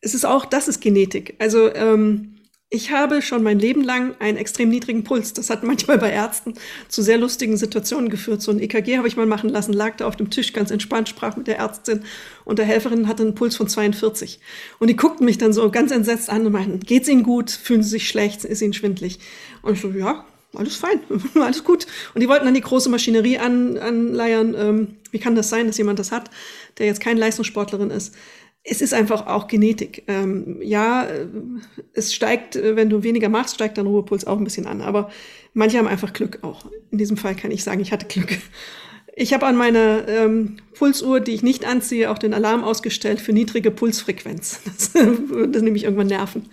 [0.00, 1.36] es ist auch, das ist Genetik.
[1.38, 2.35] Also, ähm,
[2.68, 5.32] ich habe schon mein Leben lang einen extrem niedrigen Puls.
[5.32, 6.54] Das hat manchmal bei Ärzten
[6.88, 8.42] zu sehr lustigen Situationen geführt.
[8.42, 11.08] So ein EKG habe ich mal machen lassen, lag da auf dem Tisch ganz entspannt,
[11.08, 12.02] sprach mit der Ärztin
[12.44, 14.40] und der Helferin hatte einen Puls von 42.
[14.80, 17.52] Und die guckten mich dann so ganz entsetzt an und meinten, geht's Ihnen gut?
[17.52, 18.44] Fühlen Sie sich schlecht?
[18.44, 19.20] Ist Ihnen schwindlig?
[19.62, 20.24] Und ich so, ja,
[20.56, 21.00] alles fein,
[21.36, 21.86] alles gut.
[22.14, 24.54] Und die wollten dann die große Maschinerie an, anleiern.
[24.58, 26.30] Ähm, wie kann das sein, dass jemand das hat,
[26.78, 28.12] der jetzt keine Leistungssportlerin ist?
[28.68, 30.02] Es ist einfach auch Genetik.
[30.08, 31.26] Ähm, ja, äh,
[31.94, 34.82] es steigt, äh, wenn du weniger machst, steigt dein Ruhepuls auch ein bisschen an.
[34.82, 35.10] Aber
[35.54, 36.66] manche haben einfach Glück auch.
[36.90, 38.38] In diesem Fall kann ich sagen, ich hatte Glück.
[39.14, 43.32] Ich habe an meiner ähm, Pulsuhr, die ich nicht anziehe, auch den Alarm ausgestellt für
[43.32, 44.60] niedrige Pulsfrequenz.
[44.76, 46.50] Das würde nämlich irgendwann nerven.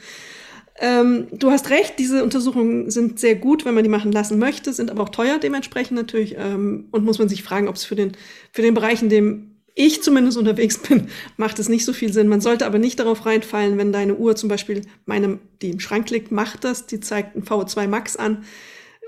[0.79, 4.73] Ähm, du hast recht, diese Untersuchungen sind sehr gut, wenn man die machen lassen möchte,
[4.73, 6.35] sind aber auch teuer dementsprechend natürlich.
[6.37, 8.13] Ähm, und muss man sich fragen, ob es für den,
[8.51, 12.27] für den Bereich, in dem ich zumindest unterwegs bin, macht es nicht so viel Sinn.
[12.27, 16.09] Man sollte aber nicht darauf reinfallen, wenn deine Uhr zum Beispiel, meine, die im Schrank
[16.09, 18.43] liegt, macht das, die zeigt ein VO2 Max an,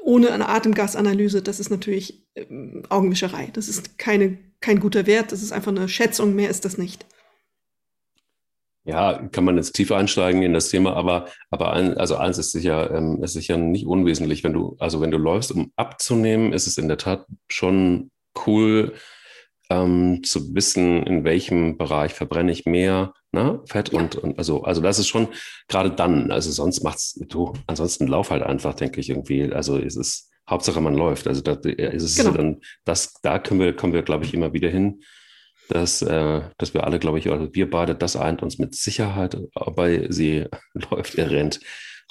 [0.04, 1.42] ohne eine Atemgasanalyse.
[1.42, 2.46] Das ist natürlich äh,
[2.90, 3.50] Augenwischerei.
[3.54, 7.06] Das ist keine, kein guter Wert, das ist einfach eine Schätzung, mehr ist das nicht.
[8.88, 12.52] Ja, kann man jetzt tiefer einsteigen in das Thema, aber, aber ein, also eins ist
[12.52, 14.44] sicher, ähm, ist sicher nicht unwesentlich.
[14.44, 18.12] Wenn du, also wenn du läufst, um abzunehmen, ist es in der Tat schon
[18.46, 18.94] cool,
[19.70, 24.00] ähm, zu wissen, in welchem Bereich verbrenne ich mehr ne, Fett ja.
[24.00, 25.28] und, und also, also das ist schon
[25.68, 29.52] gerade dann, also sonst macht's, du, ansonsten lauf halt einfach, denke ich irgendwie.
[29.52, 31.28] Also es ist Hauptsache man läuft.
[31.28, 32.32] Also das ist es genau.
[32.32, 35.02] dann, das, da können wir, kommen wir, glaube ich, immer wieder hin
[35.70, 39.38] dass, äh, dass wir alle, glaube ich, also wir beide, das eint uns mit Sicherheit,
[39.56, 41.60] aber sie läuft, er rennt.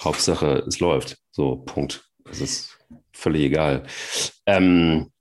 [0.00, 1.18] Hauptsache, es läuft.
[1.30, 2.08] So, Punkt.
[2.24, 2.78] Das ist
[3.12, 3.84] völlig egal.
[4.46, 5.12] Ähm,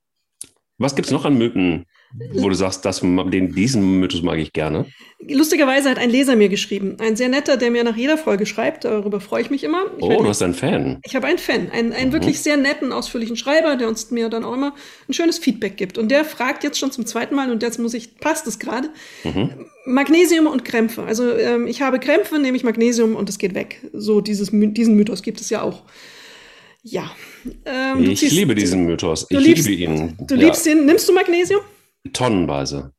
[0.78, 1.86] was gibt es noch an Mythen,
[2.34, 4.86] wo du sagst, das, den, diesen Mythos mag ich gerne.
[5.28, 8.84] Lustigerweise hat ein Leser mir geschrieben, ein sehr netter, der mir nach jeder Folge schreibt,
[8.84, 9.86] darüber freue ich mich immer.
[9.98, 11.00] Ich oh, du hast einen Fan.
[11.06, 12.14] Ich habe einen Fan, einen, einen mhm.
[12.14, 14.76] wirklich sehr netten, ausführlichen Schreiber, der uns mir dann auch immer
[15.08, 15.98] ein schönes Feedback gibt.
[15.98, 18.90] Und der fragt jetzt schon zum zweiten Mal, und jetzt muss ich, passt es gerade,
[19.24, 19.50] mhm.
[19.86, 21.04] Magnesium und Krämpfe.
[21.04, 23.80] Also ähm, ich habe Krämpfe, nehme ich Magnesium und es geht weg.
[23.94, 25.84] So dieses, diesen Mythos gibt es ja auch.
[26.84, 27.12] Ja.
[27.66, 29.26] Ähm, ich ziehst, liebe diesen Mythos.
[29.30, 30.18] Ich liebst, liebe ihn.
[30.28, 30.42] Du ja.
[30.42, 30.86] liebst ihn.
[30.86, 31.62] Nimmst du Magnesium?
[32.12, 32.94] Tonnenweise.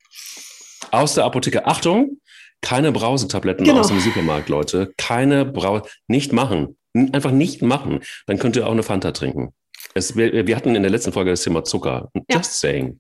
[0.91, 1.67] Aus der Apotheke.
[1.67, 2.21] Achtung,
[2.61, 3.81] keine Brausetabletten genau.
[3.81, 4.95] aus dem Supermarkt, Leute.
[4.97, 5.85] Keine Brause.
[6.09, 6.79] Nicht machen.
[6.95, 8.01] Einfach nicht machen.
[8.27, 9.53] Dann könnt ihr auch eine Fanta trinken.
[9.95, 12.11] Es, wir, wir, hatten in der letzten Folge das Thema Zucker.
[12.31, 12.71] Just ja.
[12.71, 12.99] saying.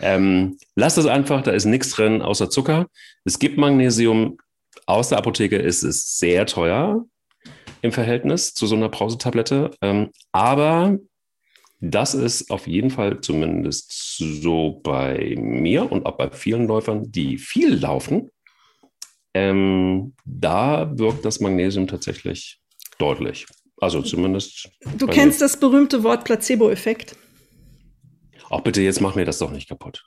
[0.00, 2.86] Ähm, lasst es einfach, da ist nichts drin außer Zucker.
[3.24, 4.38] Es gibt Magnesium.
[4.86, 7.04] Aus der Apotheke ist es sehr teuer
[7.82, 9.70] im Verhältnis zu so einer Brausetablette.
[9.80, 10.98] Ähm, aber
[11.90, 17.38] das ist auf jeden Fall zumindest so bei mir und auch bei vielen Läufern, die
[17.38, 18.30] viel laufen.
[19.34, 22.60] Ähm, da wirkt das Magnesium tatsächlich
[22.98, 23.46] deutlich.
[23.80, 24.68] Also zumindest.
[24.96, 25.46] Du kennst mir.
[25.46, 27.16] das berühmte Wort Placebo-Effekt.
[28.48, 30.04] Auch bitte, jetzt mach mir das doch nicht kaputt.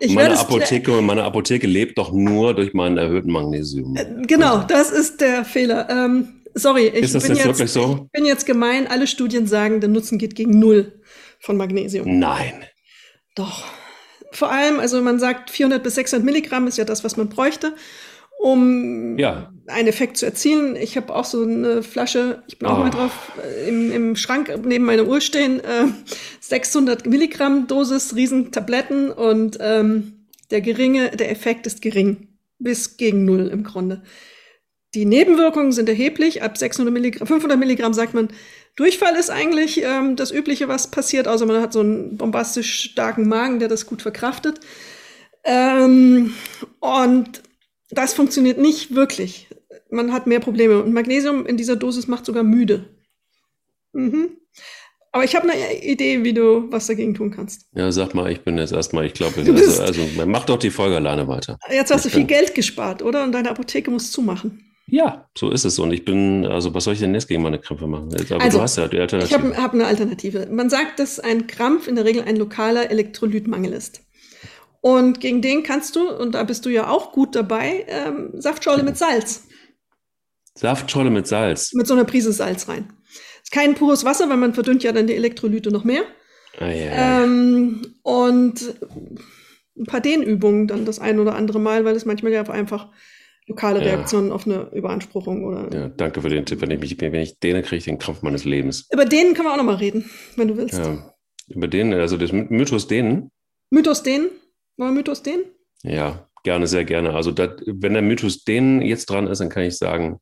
[0.00, 3.96] Ich meine Apotheke, meine Apotheke lebt doch nur durch meinen erhöhten Magnesium.
[3.96, 5.88] Äh, genau, das ist der Fehler.
[5.90, 8.00] Ähm, sorry, ich bin, jetzt, so?
[8.06, 8.86] ich bin jetzt gemein.
[8.86, 10.99] Alle Studien sagen, der Nutzen geht gegen null
[11.40, 12.18] von Magnesium.
[12.18, 12.64] Nein.
[13.34, 13.64] Doch.
[14.32, 17.74] Vor allem, also man sagt 400 bis 600 Milligramm ist ja das, was man bräuchte,
[18.38, 19.52] um ja.
[19.66, 20.76] einen Effekt zu erzielen.
[20.76, 22.72] Ich habe auch so eine Flasche, ich bin oh.
[22.72, 25.86] auch mal drauf, äh, im, im, Schrank neben meiner Uhr stehen, äh,
[26.40, 33.48] 600 Milligramm Dosis, Riesentabletten und ähm, der geringe, der Effekt ist gering, bis gegen null
[33.48, 34.02] im Grunde.
[34.94, 36.42] Die Nebenwirkungen sind erheblich.
[36.42, 38.28] Ab 600 Milligramm, 500 Milligramm sagt man,
[38.76, 43.28] Durchfall ist eigentlich ähm, das Übliche, was passiert, außer man hat so einen bombastisch starken
[43.28, 44.60] Magen, der das gut verkraftet.
[45.44, 46.34] Ähm,
[46.80, 47.42] und
[47.90, 49.48] das funktioniert nicht wirklich.
[49.90, 50.82] Man hat mehr Probleme.
[50.82, 52.84] Und Magnesium in dieser Dosis macht sogar müde.
[53.92, 54.30] Mhm.
[55.12, 57.66] Aber ich habe eine Idee, wie du was dagegen tun kannst.
[57.74, 60.96] Ja, sag mal, ich bin jetzt erstmal, ich glaube, also, also mach doch die Folge
[60.96, 61.58] alleine weiter.
[61.68, 63.24] Jetzt hast ich du viel Geld gespart, oder?
[63.24, 64.69] Und deine Apotheke muss zumachen.
[64.90, 65.78] Ja, so ist es.
[65.78, 68.08] Und ich bin, also was soll ich denn jetzt gegen meine Krämpfe machen?
[68.30, 69.34] Aber also, du hast ja die Alternative.
[69.34, 70.48] Ich habe hab eine Alternative.
[70.50, 74.02] Man sagt, dass ein Krampf in der Regel ein lokaler Elektrolytmangel ist.
[74.80, 78.82] Und gegen den kannst du, und da bist du ja auch gut dabei, ähm, Saftschorle
[78.82, 79.44] mit Salz.
[80.54, 81.72] Saftschorle mit Salz?
[81.74, 82.92] Mit so einer Prise Salz rein.
[83.42, 86.02] Ist kein pures Wasser, weil man verdünnt ja dann die Elektrolyte noch mehr.
[86.58, 87.22] Ah, ja.
[87.22, 88.74] ähm, und
[89.78, 92.88] ein paar Dehnübungen dann das ein oder andere Mal, weil es manchmal ja einfach
[93.50, 94.34] lokale Reaktionen ja.
[94.34, 95.68] auf eine Überanspruchung oder.
[95.72, 96.60] Ja, danke für den Tipp.
[96.60, 98.88] Wenn ich, mich, wenn ich denen kriege, ich den Krampf meines Lebens.
[98.92, 100.78] Über denen können wir auch nochmal reden, wenn du willst.
[100.78, 101.14] Ja.
[101.48, 103.30] Über den, also das Mythos denen.
[103.70, 104.30] Mythos denen?
[104.76, 105.44] Wollen wir Mythos denen?
[105.82, 107.12] Ja, gerne, sehr gerne.
[107.14, 110.20] Also dat, wenn der Mythos denen jetzt dran ist, dann kann ich sagen,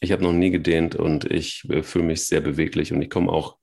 [0.00, 3.32] ich habe noch nie gedehnt und ich äh, fühle mich sehr beweglich und ich komme
[3.32, 3.56] auch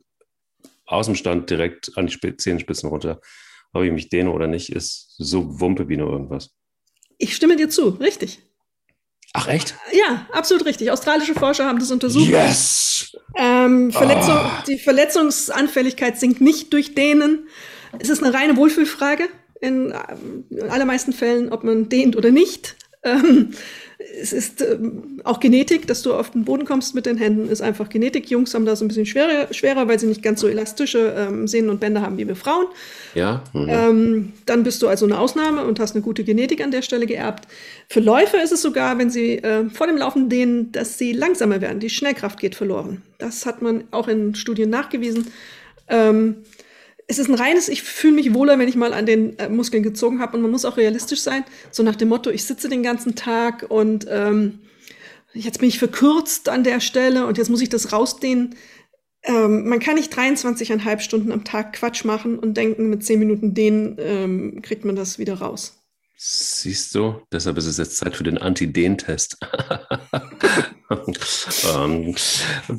[0.86, 3.20] aus dem Stand direkt an die Zehenspitzen runter.
[3.74, 6.56] Ob ich mich dehne oder nicht, ist so Wumpe wie nur irgendwas.
[7.18, 8.40] Ich stimme dir zu, richtig.
[9.38, 9.76] Ach echt?
[9.92, 10.92] Ja, absolut richtig.
[10.92, 12.30] Australische Forscher haben das untersucht.
[12.30, 13.16] Yes!
[13.36, 14.64] Ähm, Verletzung, oh.
[14.68, 17.48] Die Verletzungsanfälligkeit sinkt nicht durch Dehnen.
[18.00, 19.28] Es ist eine reine Wohlfühlfrage
[19.60, 19.94] in,
[20.50, 22.76] in allermeisten Fällen, ob man dehnt oder nicht.
[23.06, 23.52] Ähm,
[23.98, 27.62] es ist ähm, auch Genetik, dass du auf den Boden kommst mit den Händen, ist
[27.62, 28.30] einfach Genetik.
[28.30, 31.70] Jungs haben das ein bisschen schwerer, schwerer weil sie nicht ganz so elastische ähm, Sehnen
[31.70, 32.66] und Bänder haben wie wir Frauen.
[33.14, 33.44] Ja.
[33.54, 33.70] Mhm.
[33.70, 37.06] Ähm, dann bist du also eine Ausnahme und hast eine gute Genetik an der Stelle
[37.06, 37.48] geerbt.
[37.88, 41.62] Für Läufer ist es sogar, wenn sie äh, vor dem Laufen dehnen, dass sie langsamer
[41.62, 41.80] werden.
[41.80, 43.02] Die Schnellkraft geht verloren.
[43.18, 45.28] Das hat man auch in Studien nachgewiesen.
[45.88, 46.38] Ähm,
[47.08, 49.84] es ist ein reines, ich fühle mich wohler, wenn ich mal an den äh, Muskeln
[49.84, 50.36] gezogen habe.
[50.36, 51.44] Und man muss auch realistisch sein.
[51.72, 54.60] So nach dem Motto, ich sitze den ganzen Tag und ähm,
[55.34, 58.56] jetzt bin ich verkürzt an der Stelle und jetzt muss ich das rausdehnen.
[59.24, 63.54] Ähm, man kann nicht 23,5 Stunden am Tag Quatsch machen und denken, mit 10 Minuten
[63.54, 65.82] dehnen ähm, kriegt man das wieder raus.
[66.18, 69.38] Siehst du, deshalb ist es jetzt Zeit für den Anti-Dehn-Test.
[71.76, 72.16] ähm,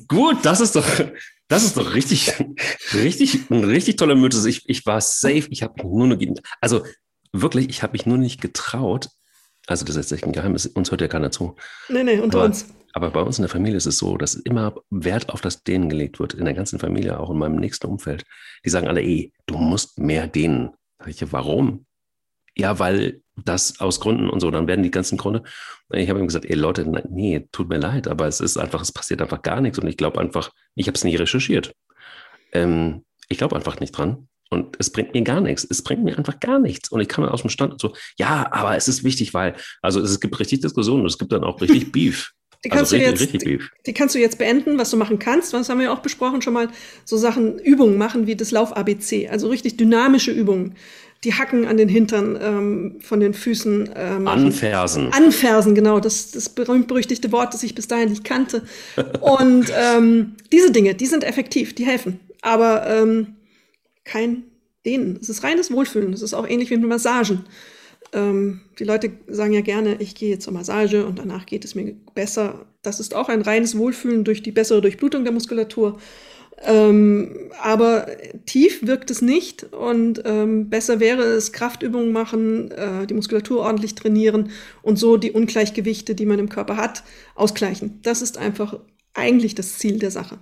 [0.08, 0.86] gut, das ist doch,
[1.48, 2.32] das ist doch richtig,
[2.94, 4.44] richtig, ein richtig toller Mythos.
[4.44, 6.84] Ich, ich war safe, ich habe nur eine, also
[7.32, 9.08] wirklich, ich habe mich nur nicht getraut.
[9.66, 11.56] Also das ist echt ein Geheimnis, uns hört ja keiner zu.
[11.88, 12.66] Nee, nee, unter aber, uns.
[12.92, 15.88] Aber bei uns in der Familie ist es so, dass immer Wert auf das Dehnen
[15.88, 18.24] gelegt wird, in der ganzen Familie, auch in meinem nächsten Umfeld.
[18.64, 20.70] Die sagen alle, ey, du musst mehr dehnen.
[20.98, 21.86] Sag ich, warum?
[22.56, 25.42] Ja, weil das aus Gründen und so, dann werden die ganzen Gründe.
[25.92, 28.92] Ich habe ihm gesagt, ey Leute, nee, tut mir leid, aber es ist einfach, es
[28.92, 31.74] passiert einfach gar nichts und ich glaube einfach, ich habe es nie recherchiert.
[32.52, 35.66] Ähm, ich glaube einfach nicht dran und es bringt mir gar nichts.
[35.68, 38.76] Es bringt mir einfach gar nichts und ich kann aus dem Stand so, ja, aber
[38.76, 42.32] es ist wichtig, weil, also es gibt richtig Diskussionen, es gibt dann auch richtig Beef.
[42.64, 45.18] Die kannst, also richtig, du jetzt, die, die, kannst du jetzt beenden, was du machen
[45.18, 45.52] kannst.
[45.52, 46.68] Das haben wir auch besprochen schon mal.
[47.04, 50.74] So Sachen, Übungen machen wie das Lauf-ABC, also richtig dynamische Übungen
[51.24, 54.44] die Hacken an den Hintern ähm, von den Füßen äh, machen.
[54.44, 55.12] Anfersen.
[55.12, 58.62] Anfersen, genau, das, das berühmt-berüchtigte Wort, das ich bis dahin nicht kannte.
[59.20, 62.20] Und ähm, diese Dinge, die sind effektiv, die helfen.
[62.42, 63.36] Aber ähm,
[64.04, 64.44] kein
[64.84, 65.18] Dehnen.
[65.20, 66.12] Es ist reines Wohlfühlen.
[66.12, 67.44] Es ist auch ähnlich wie mit Massagen.
[68.12, 71.94] Ähm, die Leute sagen ja gerne, ich gehe zur Massage und danach geht es mir
[72.14, 72.66] besser.
[72.82, 75.98] Das ist auch ein reines Wohlfühlen durch die bessere Durchblutung der Muskulatur.
[76.62, 78.06] Ähm, aber
[78.46, 83.94] tief wirkt es nicht und ähm, besser wäre es, Kraftübungen machen, äh, die Muskulatur ordentlich
[83.94, 84.50] trainieren
[84.82, 87.02] und so die Ungleichgewichte, die man im Körper hat,
[87.34, 88.00] ausgleichen.
[88.02, 88.78] Das ist einfach
[89.12, 90.38] eigentlich das Ziel der Sache.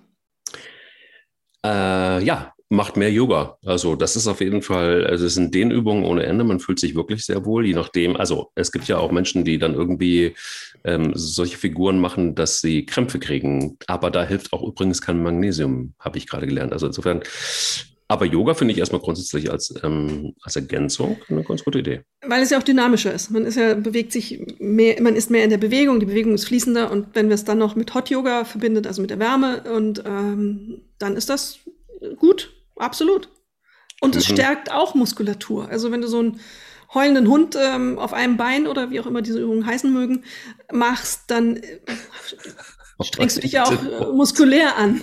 [1.65, 3.59] Äh, ja, macht mehr Yoga.
[3.65, 6.45] Also das ist auf jeden Fall, also es sind Dehnübungen ohne Ende.
[6.45, 8.17] Man fühlt sich wirklich sehr wohl, je nachdem.
[8.17, 10.35] Also es gibt ja auch Menschen, die dann irgendwie
[10.85, 13.79] ähm, solche Figuren machen, dass sie Krämpfe kriegen.
[13.87, 16.73] Aber da hilft auch übrigens kein Magnesium, habe ich gerade gelernt.
[16.73, 17.23] Also insofern,
[18.09, 22.03] aber Yoga finde ich erstmal grundsätzlich als, ähm, als Ergänzung eine ganz gute Idee.
[22.27, 23.31] Weil es ja auch dynamischer ist.
[23.31, 26.47] Man ist ja, bewegt sich mehr, man ist mehr in der Bewegung, die Bewegung ist
[26.47, 29.63] fließender und wenn wir es dann noch mit Hot Yoga verbindet, also mit der Wärme,
[29.75, 31.61] und ähm, dann ist das
[32.19, 33.29] gut, absolut.
[34.01, 34.35] Und es mhm.
[34.35, 35.69] stärkt auch Muskulatur.
[35.69, 36.41] Also wenn du so einen
[36.93, 40.25] heulenden Hund ähm, auf einem Bein oder wie auch immer diese Übungen heißen mögen,
[40.73, 41.81] machst, dann äh,
[43.03, 45.01] strengst du dich ja auch äh, muskulär an.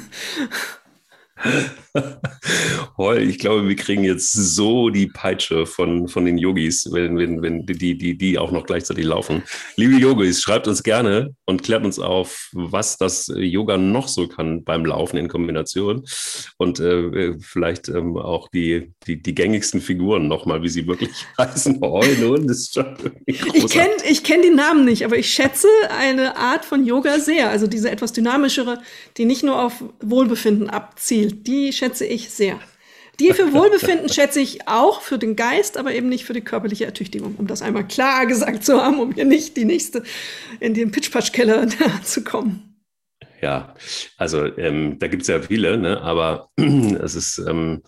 [3.18, 7.66] Ich glaube, wir kriegen jetzt so die Peitsche von, von den Yogis, wenn, wenn, wenn
[7.66, 9.42] die, die, die auch noch gleichzeitig laufen.
[9.76, 14.64] Liebe Yogis, schreibt uns gerne und klärt uns auf, was das Yoga noch so kann
[14.64, 16.06] beim Laufen in Kombination
[16.58, 21.82] und äh, vielleicht ähm, auch die, die, die gängigsten Figuren nochmal, wie sie wirklich heißen.
[21.82, 25.68] Heul, nun, das ist schon ich kenne ich kenn die Namen nicht, aber ich schätze
[25.98, 27.50] eine Art von Yoga sehr.
[27.50, 28.80] Also diese etwas dynamischere,
[29.18, 32.60] die nicht nur auf Wohlbefinden abzielt die schätze ich sehr.
[33.20, 36.86] Die für Wohlbefinden schätze ich auch für den Geist, aber eben nicht für die körperliche
[36.86, 40.04] Ertüchtigung, um das einmal klar gesagt zu haben, um hier nicht die nächste
[40.60, 41.68] in den Pitchpatch-Keller
[42.04, 42.84] zu kommen.
[43.42, 43.74] Ja,
[44.18, 46.00] also ähm, da gibt es ja viele, ne?
[46.02, 47.40] aber es ist.
[47.40, 47.82] Ähm,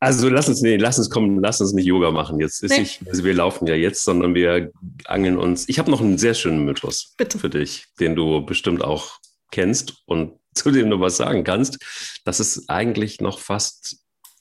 [0.00, 2.38] also lass uns, nee, lass uns kommen, lass uns nicht Yoga machen.
[2.38, 2.80] Jetzt ist nee.
[2.80, 4.70] nicht, also wir laufen ja jetzt, sondern wir
[5.06, 5.68] angeln uns.
[5.68, 7.40] Ich habe noch einen sehr schönen Mythos Bitte.
[7.40, 9.18] für dich, den du bestimmt auch
[9.50, 11.78] kennst und zu dem du was sagen kannst,
[12.24, 13.98] das ist eigentlich noch fast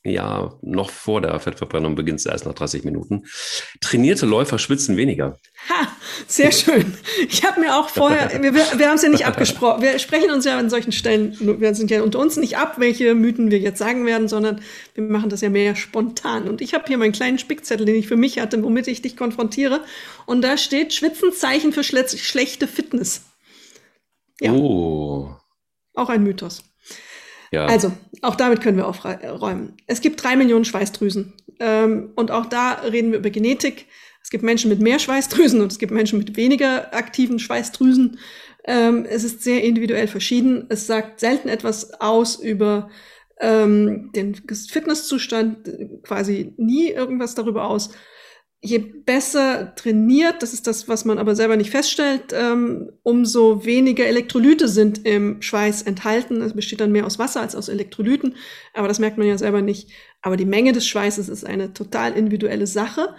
[0.08, 3.24] ja, noch vor der Fettverbrennung beginnt es erst nach 30 Minuten.
[3.82, 5.38] Trainierte Läufer schwitzen weniger.
[5.70, 5.88] Ha,
[6.28, 6.98] sehr schön.
[7.28, 10.46] Ich habe mir auch vorher, wir, wir haben es ja nicht abgesprochen, wir sprechen uns
[10.46, 13.80] ja an solchen Stellen, wir sind ja unter uns nicht ab, welche Mythen wir jetzt
[13.80, 14.62] sagen werden, sondern
[14.94, 16.48] wir machen das ja mehr spontan.
[16.48, 19.18] Und ich habe hier meinen kleinen Spickzettel, den ich für mich hatte, womit ich dich
[19.18, 19.82] konfrontiere.
[20.26, 23.24] Und da steht Schwitzenzeichen für schlechte Fitness.
[24.40, 24.54] Ja.
[24.54, 25.36] Oh.
[25.98, 26.64] Auch ein Mythos.
[27.52, 27.66] Ja.
[27.66, 29.74] Also, auch damit können wir aufräumen.
[29.88, 31.34] Es gibt drei Millionen Schweißdrüsen.
[31.60, 33.88] Ähm, und auch da reden wir über Genetik.
[34.22, 38.20] Es gibt Menschen mit mehr Schweißdrüsen und es gibt Menschen mit weniger aktiven Schweißdrüsen.
[38.66, 40.68] Ähm, es ist sehr individuell verschieden.
[40.70, 42.90] Es sagt selten etwas aus über
[43.40, 47.92] ähm, den Fitnesszustand, quasi nie irgendwas darüber aus.
[48.62, 54.06] Je besser trainiert, das ist das, was man aber selber nicht feststellt, ähm, umso weniger
[54.06, 56.42] Elektrolyte sind im Schweiß enthalten.
[56.42, 58.36] Es besteht dann mehr aus Wasser als aus Elektrolyten,
[58.74, 59.92] aber das merkt man ja selber nicht.
[60.22, 63.16] Aber die Menge des Schweißes ist eine total individuelle Sache.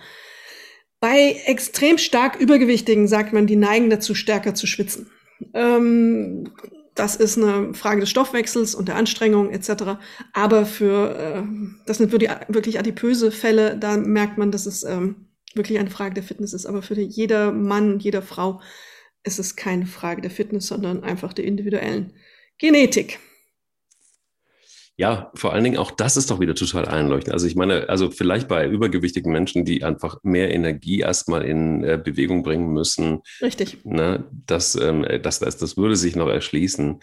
[1.01, 5.09] Bei extrem stark Übergewichtigen sagt man, die neigen dazu, stärker zu schwitzen.
[5.55, 6.51] Ähm,
[6.96, 10.01] das ist eine Frage des Stoffwechsels und der Anstrengung etc.
[10.33, 11.42] Aber für, äh,
[11.87, 16.22] das sind wirklich adipöse Fälle, da merkt man, dass es ähm, wirklich eine Frage der
[16.22, 16.66] Fitness ist.
[16.66, 18.61] Aber für jeder Mann, jeder Frau
[19.24, 22.12] ist es keine Frage der Fitness, sondern einfach der individuellen
[22.58, 23.18] Genetik.
[24.96, 27.32] Ja, vor allen Dingen auch das ist doch wieder total einleuchtend.
[27.32, 32.00] Also ich meine, also vielleicht bei übergewichtigen Menschen, die einfach mehr Energie erstmal in äh,
[32.02, 33.20] Bewegung bringen müssen.
[33.40, 33.78] Richtig.
[33.84, 36.98] Ne, das, ähm, das, das, das würde sich noch erschließen.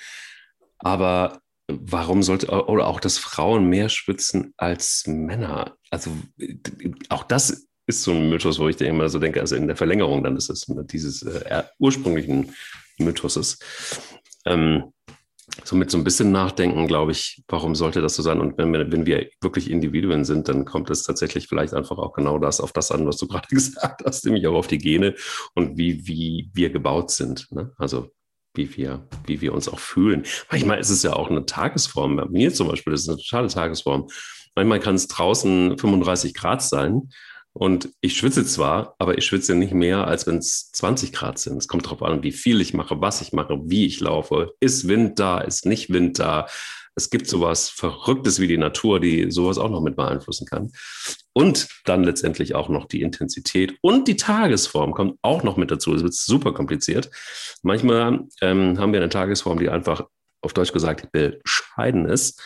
[0.78, 5.78] Aber warum sollte, oder auch, dass Frauen mehr schwitzen als Männer?
[5.90, 6.12] Also
[7.08, 10.24] auch das ist so ein Mythos, wo ich immer so denke, also in der Verlängerung
[10.24, 12.54] dann ist es dieses äh, ursprünglichen
[12.98, 13.60] Mythoses.
[14.46, 14.92] Ähm,
[15.64, 18.40] so mit so ein bisschen Nachdenken, glaube ich, warum sollte das so sein?
[18.40, 22.14] Und wenn wir, wenn wir wirklich Individuen sind, dann kommt es tatsächlich vielleicht einfach auch
[22.14, 25.16] genau das auf das an, was du gerade gesagt hast, nämlich auch auf die Gene
[25.54, 27.48] und wie, wie wir gebaut sind.
[27.52, 27.72] Ne?
[27.78, 28.10] Also
[28.56, 30.24] wie wir, wie wir uns auch fühlen.
[30.50, 32.16] Manchmal ist es ja auch eine Tagesform.
[32.16, 34.08] Bei mir zum Beispiel ist es eine totale Tagesform.
[34.56, 37.10] Manchmal kann es draußen 35 Grad sein
[37.58, 41.56] und ich schwitze zwar, aber ich schwitze nicht mehr, als wenn es 20 Grad sind.
[41.56, 44.52] Es kommt darauf an, wie viel ich mache, was ich mache, wie ich laufe.
[44.60, 46.48] Ist Wind da, ist nicht Wind da.
[46.96, 50.74] Es gibt sowas Verrücktes wie die Natur, die sowas auch noch mit beeinflussen kann.
[51.32, 55.94] Und dann letztendlich auch noch die Intensität und die Tagesform kommt auch noch mit dazu.
[55.94, 57.10] Es wird super kompliziert.
[57.64, 60.04] Manchmal ähm, haben wir eine Tagesform, die einfach
[60.42, 62.42] auf Deutsch gesagt bescheiden ist.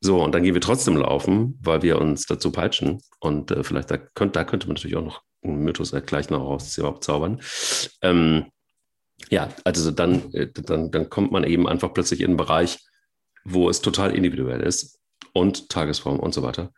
[0.00, 3.02] So, und dann gehen wir trotzdem laufen, weil wir uns dazu peitschen.
[3.20, 6.40] Und äh, vielleicht da, könnt, da könnte man natürlich auch noch einen Mythos gleich noch
[6.40, 7.40] rauszaubern.
[8.02, 8.46] Ähm,
[9.28, 12.78] ja, also dann, äh, dann, dann kommt man eben einfach plötzlich in einen Bereich,
[13.44, 14.98] wo es total individuell ist
[15.32, 16.72] und Tagesform und so weiter.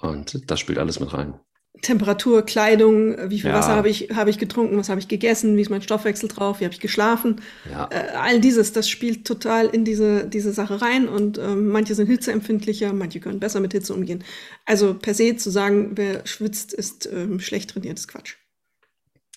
[0.00, 1.40] Und das spielt alles mit rein.
[1.84, 3.56] Temperatur, Kleidung, wie viel ja.
[3.56, 6.60] Wasser habe ich, habe ich getrunken, was habe ich gegessen, wie ist mein Stoffwechsel drauf,
[6.60, 7.42] wie habe ich geschlafen.
[7.70, 7.88] Ja.
[7.92, 12.08] Äh, all dieses, das spielt total in diese, diese Sache rein und ähm, manche sind
[12.08, 14.24] hitzeempfindlicher, manche können besser mit Hitze umgehen.
[14.64, 18.34] Also per se zu sagen, wer schwitzt, ist ähm, schlecht trainiert, ist Quatsch.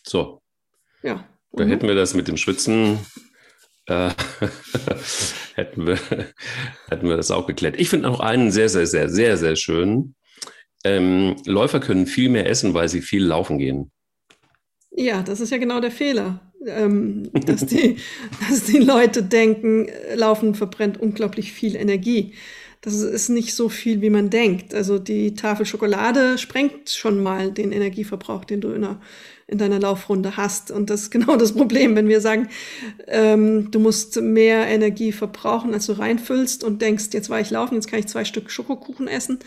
[0.04, 0.42] So.
[1.04, 1.28] Ja.
[1.52, 1.70] Da mhm.
[1.70, 3.00] hätten wir das mit dem Schwitzen
[3.88, 4.10] äh,
[5.56, 6.00] hätten, wir,
[6.90, 7.76] hätten wir das auch geklärt.
[7.78, 10.16] Ich finde auch einen sehr, sehr, sehr, sehr, sehr schönen
[10.84, 13.92] ähm, Läufer können viel mehr essen, weil sie viel laufen gehen.
[14.92, 16.42] Ja, das ist ja genau der Fehler.
[16.66, 17.98] Ähm, dass, die,
[18.50, 22.34] dass die Leute denken, Laufen verbrennt unglaublich viel Energie.
[22.82, 24.74] Das ist nicht so viel, wie man denkt.
[24.74, 29.02] Also die Tafel Schokolade sprengt schon mal den Energieverbrauch, den du in, einer,
[29.48, 30.72] in deiner Laufrunde hast.
[30.72, 32.50] Und das ist genau das Problem, wenn wir sagen,
[33.08, 37.76] ähm, du musst mehr Energie verbrauchen, als du reinfüllst und denkst, jetzt war ich laufen,
[37.76, 39.40] jetzt kann ich zwei Stück Schokokuchen essen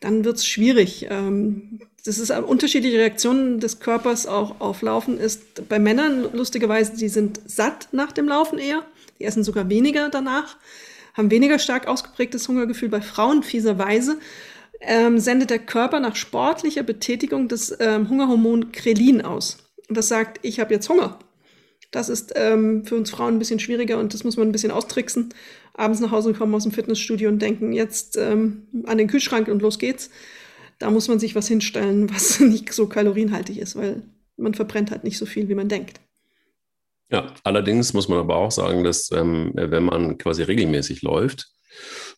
[0.00, 1.06] dann wird es schwierig.
[1.10, 6.96] Ähm, das ist eine unterschiedliche Reaktionen des Körpers auch auf Laufen ist bei Männern lustigerweise,
[6.96, 8.84] die sind satt nach dem Laufen eher,
[9.18, 10.56] die essen sogar weniger danach,
[11.14, 12.90] haben weniger stark ausgeprägtes Hungergefühl.
[12.90, 14.18] Bei Frauen fieserweise
[14.80, 19.58] ähm, sendet der Körper nach sportlicher Betätigung das ähm, Hungerhormon Krelin aus.
[19.88, 21.18] Und das sagt, ich habe jetzt Hunger.
[21.90, 24.70] Das ist ähm, für uns Frauen ein bisschen schwieriger und das muss man ein bisschen
[24.70, 25.32] austricksen.
[25.74, 29.62] Abends nach Hause kommen aus dem Fitnessstudio und denken jetzt ähm, an den Kühlschrank und
[29.62, 30.10] los geht's.
[30.78, 34.02] Da muss man sich was hinstellen, was nicht so kalorienhaltig ist, weil
[34.36, 36.00] man verbrennt halt nicht so viel, wie man denkt.
[37.10, 41.48] Ja, allerdings muss man aber auch sagen, dass ähm, wenn man quasi regelmäßig läuft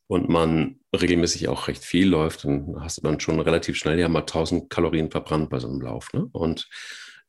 [0.06, 4.08] und man regelmäßig auch recht viel läuft, dann hast du dann schon relativ schnell ja
[4.08, 6.12] mal 1000 Kalorien verbrannt bei so einem Lauf.
[6.14, 6.26] Ne?
[6.32, 6.68] Und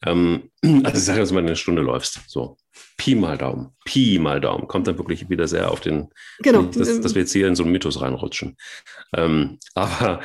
[0.05, 0.49] ähm,
[0.83, 2.57] also ich sage jetzt mal, eine Stunde läufst, so
[2.97, 6.09] Pi mal Daumen, Pi mal Daumen, kommt dann wirklich wieder sehr auf den,
[6.39, 6.63] genau.
[6.63, 8.57] dass, dass wir jetzt hier in so einen Mythos reinrutschen.
[9.15, 10.21] Ähm, aber,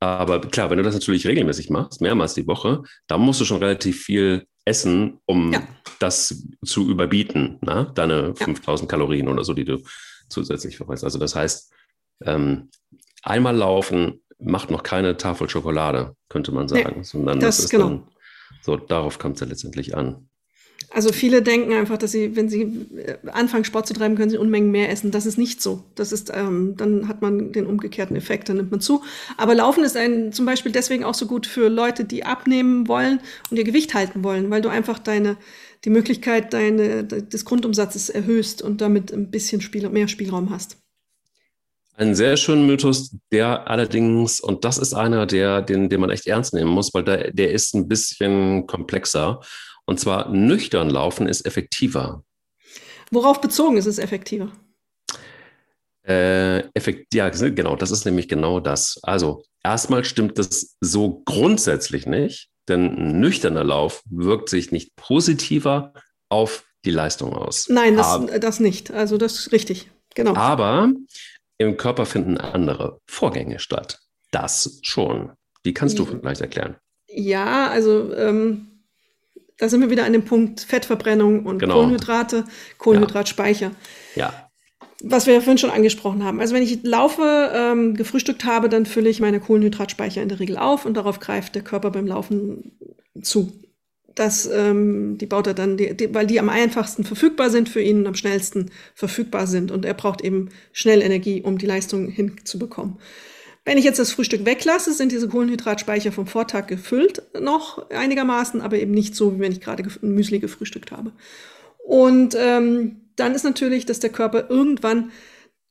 [0.00, 3.58] aber klar, wenn du das natürlich regelmäßig machst, mehrmals die Woche, dann musst du schon
[3.58, 5.62] relativ viel essen, um ja.
[5.98, 7.84] das zu überbieten, na?
[7.84, 8.90] deine 5000 ja.
[8.90, 9.82] Kalorien oder so, die du
[10.28, 11.04] zusätzlich verweist.
[11.04, 11.72] Also das heißt,
[12.24, 12.70] ähm,
[13.22, 17.70] einmal laufen macht noch keine Tafel Schokolade, könnte man sagen, nee, sondern das, das ist
[17.70, 17.88] genau.
[17.88, 18.08] dann
[18.62, 20.28] so, darauf kommt es ja letztendlich an.
[20.90, 22.62] Also viele denken einfach, dass sie, wenn sie
[22.96, 25.10] äh, anfangen, Sport zu treiben, können sie Unmengen mehr essen.
[25.10, 25.82] Das ist nicht so.
[25.96, 29.02] Das ist, ähm, dann hat man den umgekehrten Effekt, dann nimmt man zu.
[29.36, 33.20] Aber Laufen ist ein, zum Beispiel deswegen auch so gut für Leute, die abnehmen wollen
[33.50, 35.36] und ihr Gewicht halten wollen, weil du einfach deine,
[35.84, 40.83] die Möglichkeit deine, des Grundumsatzes erhöhst und damit ein bisschen Spiel, mehr Spielraum hast.
[41.96, 46.26] Ein sehr schöner Mythos, der allerdings, und das ist einer, der, den, den man echt
[46.26, 49.40] ernst nehmen muss, weil der, der ist ein bisschen komplexer.
[49.86, 52.24] Und zwar nüchtern laufen ist effektiver.
[53.12, 54.50] Worauf bezogen ist es effektiver?
[56.06, 58.98] Äh, effekt, ja, genau, das ist nämlich genau das.
[59.02, 65.92] Also, erstmal stimmt das so grundsätzlich nicht, denn ein nüchterner Lauf wirkt sich nicht positiver
[66.28, 67.68] auf die Leistung aus.
[67.68, 68.90] Nein, das, aber, das nicht.
[68.90, 69.90] Also, das ist richtig.
[70.14, 70.34] Genau.
[70.34, 70.92] Aber
[71.58, 74.00] im Körper finden andere Vorgänge statt.
[74.30, 75.32] Das schon.
[75.64, 76.76] Die kannst du vielleicht erklären.
[77.08, 78.74] Ja, also ähm,
[79.58, 81.74] da sind wir wieder an dem Punkt Fettverbrennung und genau.
[81.74, 82.44] Kohlenhydrate,
[82.78, 83.70] Kohlenhydratspeicher.
[84.14, 84.26] Ja.
[84.26, 84.50] ja.
[85.02, 86.40] Was wir ja vorhin schon angesprochen haben.
[86.40, 90.56] Also wenn ich laufe, ähm, gefrühstückt habe, dann fülle ich meine Kohlenhydratspeicher in der Regel
[90.56, 92.78] auf und darauf greift der Körper beim Laufen
[93.22, 93.52] zu.
[94.14, 97.80] Das, ähm, die baut er dann, die, die, weil die am einfachsten verfügbar sind für
[97.80, 99.70] ihn und am schnellsten verfügbar sind.
[99.70, 102.98] Und er braucht eben schnell Energie, um die Leistung hinzubekommen.
[103.64, 108.78] Wenn ich jetzt das Frühstück weglasse, sind diese Kohlenhydratspeicher vom Vortag gefüllt noch einigermaßen, aber
[108.78, 111.12] eben nicht so, wie wenn ich gerade ein Müsli gefrühstückt habe.
[111.78, 115.12] Und ähm, dann ist natürlich, dass der Körper irgendwann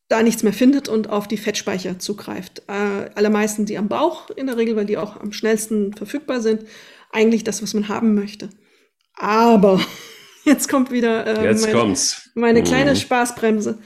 [0.10, 2.64] da nichts mehr findet und auf die Fettspeicher zugreift.
[2.68, 6.66] Äh, allermeisten die am Bauch in der Regel, weil die auch am schnellsten verfügbar sind
[7.14, 8.50] eigentlich das, was man haben möchte.
[9.16, 9.80] Aber
[10.44, 12.30] jetzt kommt wieder äh, jetzt meine, kommt's.
[12.36, 12.66] meine mhm.
[12.66, 13.80] kleine Spaßbremse.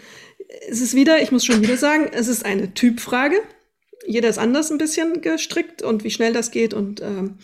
[0.69, 3.35] Es ist wieder, ich muss schon wieder sagen, es ist eine Typfrage.
[4.05, 7.39] Jeder ist anders ein bisschen gestrickt und wie schnell das geht und ähm,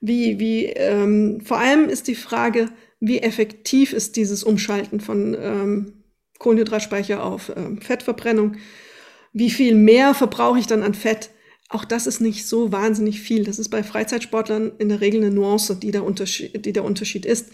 [0.00, 2.68] wie, wie ähm, vor allem ist die Frage,
[3.00, 6.04] wie effektiv ist dieses Umschalten von ähm,
[6.38, 8.56] Kohlenhydratspeicher auf ähm, Fettverbrennung?
[9.32, 11.30] Wie viel mehr verbrauche ich dann an Fett?
[11.68, 13.44] Auch das ist nicht so wahnsinnig viel.
[13.44, 17.26] Das ist bei Freizeitsportlern in der Regel eine Nuance, die der Unterschied, die der Unterschied
[17.26, 17.50] ist.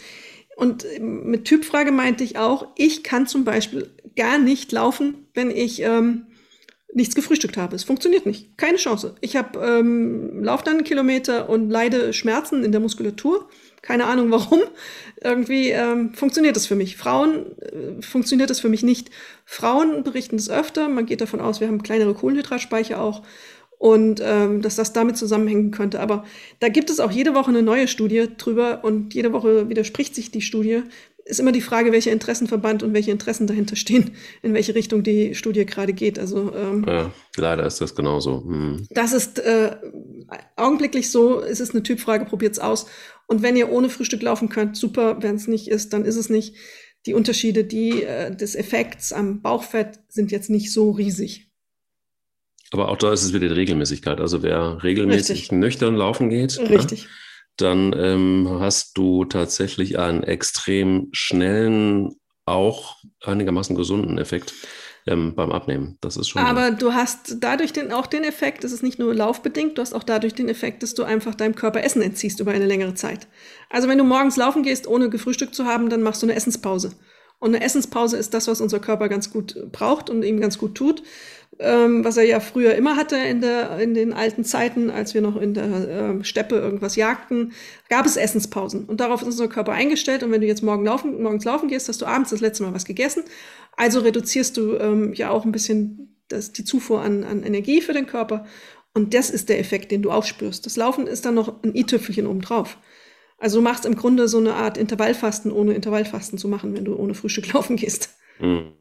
[0.57, 5.81] Und mit Typfrage meinte ich auch, ich kann zum Beispiel gar nicht laufen, wenn ich
[5.81, 6.27] ähm,
[6.93, 7.75] nichts gefrühstückt habe.
[7.75, 8.59] Es funktioniert nicht.
[8.59, 9.15] Keine Chance.
[9.23, 13.49] Ich habe ähm, laufe dann einen Kilometer und leide Schmerzen in der Muskulatur.
[13.81, 14.61] Keine Ahnung warum.
[15.23, 16.99] Irgendwie ähm, funktioniert das für mich.
[16.99, 19.11] Frauen äh, funktioniert das für mich nicht.
[19.47, 20.89] Frauen berichten das öfter.
[20.89, 23.23] Man geht davon aus, wir haben kleinere Kohlenhydratspeicher auch
[23.83, 25.99] und ähm, dass das damit zusammenhängen könnte.
[25.99, 26.25] Aber
[26.61, 30.31] da gibt es auch jede Woche eine neue Studie drüber und jede Woche widerspricht sich
[30.31, 30.85] die Studie.
[31.25, 34.13] Ist immer die Frage, welcher Interessenverband und welche Interessen dahinter stehen,
[34.43, 36.21] in welche Richtung die Studie gerade geht.
[36.21, 38.45] Also ähm, ja, leider ist das genauso.
[38.45, 38.87] Hm.
[38.91, 39.75] Das ist äh,
[40.55, 41.43] augenblicklich so.
[41.43, 42.87] Es ist eine Typfrage, probiert's aus.
[43.27, 45.21] Und wenn ihr ohne Frühstück laufen könnt, super.
[45.23, 46.55] Wenn es nicht ist, dann ist es nicht.
[47.07, 51.52] Die Unterschiede, die äh, des Effekts am Bauchfett sind jetzt nicht so riesig.
[52.73, 54.21] Aber auch da ist es wieder die Regelmäßigkeit.
[54.21, 55.53] Also wer regelmäßig Richtig.
[55.53, 57.03] nüchtern laufen geht, ne, Richtig.
[57.03, 57.09] Ja,
[57.59, 62.17] dann ähm, hast du tatsächlich einen extrem schnellen,
[62.47, 64.55] auch einigermaßen gesunden Effekt
[65.07, 65.99] ähm, beim Abnehmen.
[66.01, 66.43] Das ist schon.
[66.43, 69.95] Aber du hast dadurch den, auch den Effekt, es ist nicht nur laufbedingt, du hast
[69.95, 73.27] auch dadurch den Effekt, dass du einfach deinem Körper Essen entziehst über eine längere Zeit.
[73.69, 76.93] Also wenn du morgens laufen gehst, ohne gefrühstückt zu haben, dann machst du eine Essenspause.
[77.43, 80.75] Und eine Essenspause ist das, was unser Körper ganz gut braucht und ihm ganz gut
[80.75, 81.03] tut
[81.59, 85.21] ähm, was er ja früher immer hatte in, der, in den alten Zeiten, als wir
[85.21, 87.53] noch in der äh, Steppe irgendwas jagten,
[87.89, 88.85] gab es Essenspausen.
[88.85, 90.23] Und darauf ist unser Körper eingestellt.
[90.23, 92.75] Und wenn du jetzt morgen laufen, morgens laufen gehst, hast du abends das letzte Mal
[92.75, 93.25] was gegessen.
[93.77, 97.93] Also reduzierst du ähm, ja auch ein bisschen das, die Zufuhr an, an Energie für
[97.93, 98.47] den Körper.
[98.95, 100.67] Und das ist der Effekt, den du aufspürst.
[100.67, 102.79] Das Laufen ist dann noch ein i-Tüpfelchen obendrauf.
[103.43, 106.95] Also du machst im Grunde so eine Art Intervallfasten, ohne Intervallfasten zu machen, wenn du
[106.95, 108.17] ohne Frühstück laufen gehst.
[108.39, 108.73] Hm.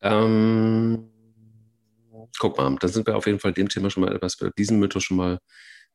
[0.00, 1.10] Ähm,
[2.38, 5.04] guck mal, dann sind wir auf jeden Fall dem Thema schon mal etwas, diesem Mythos
[5.04, 5.40] schon mal,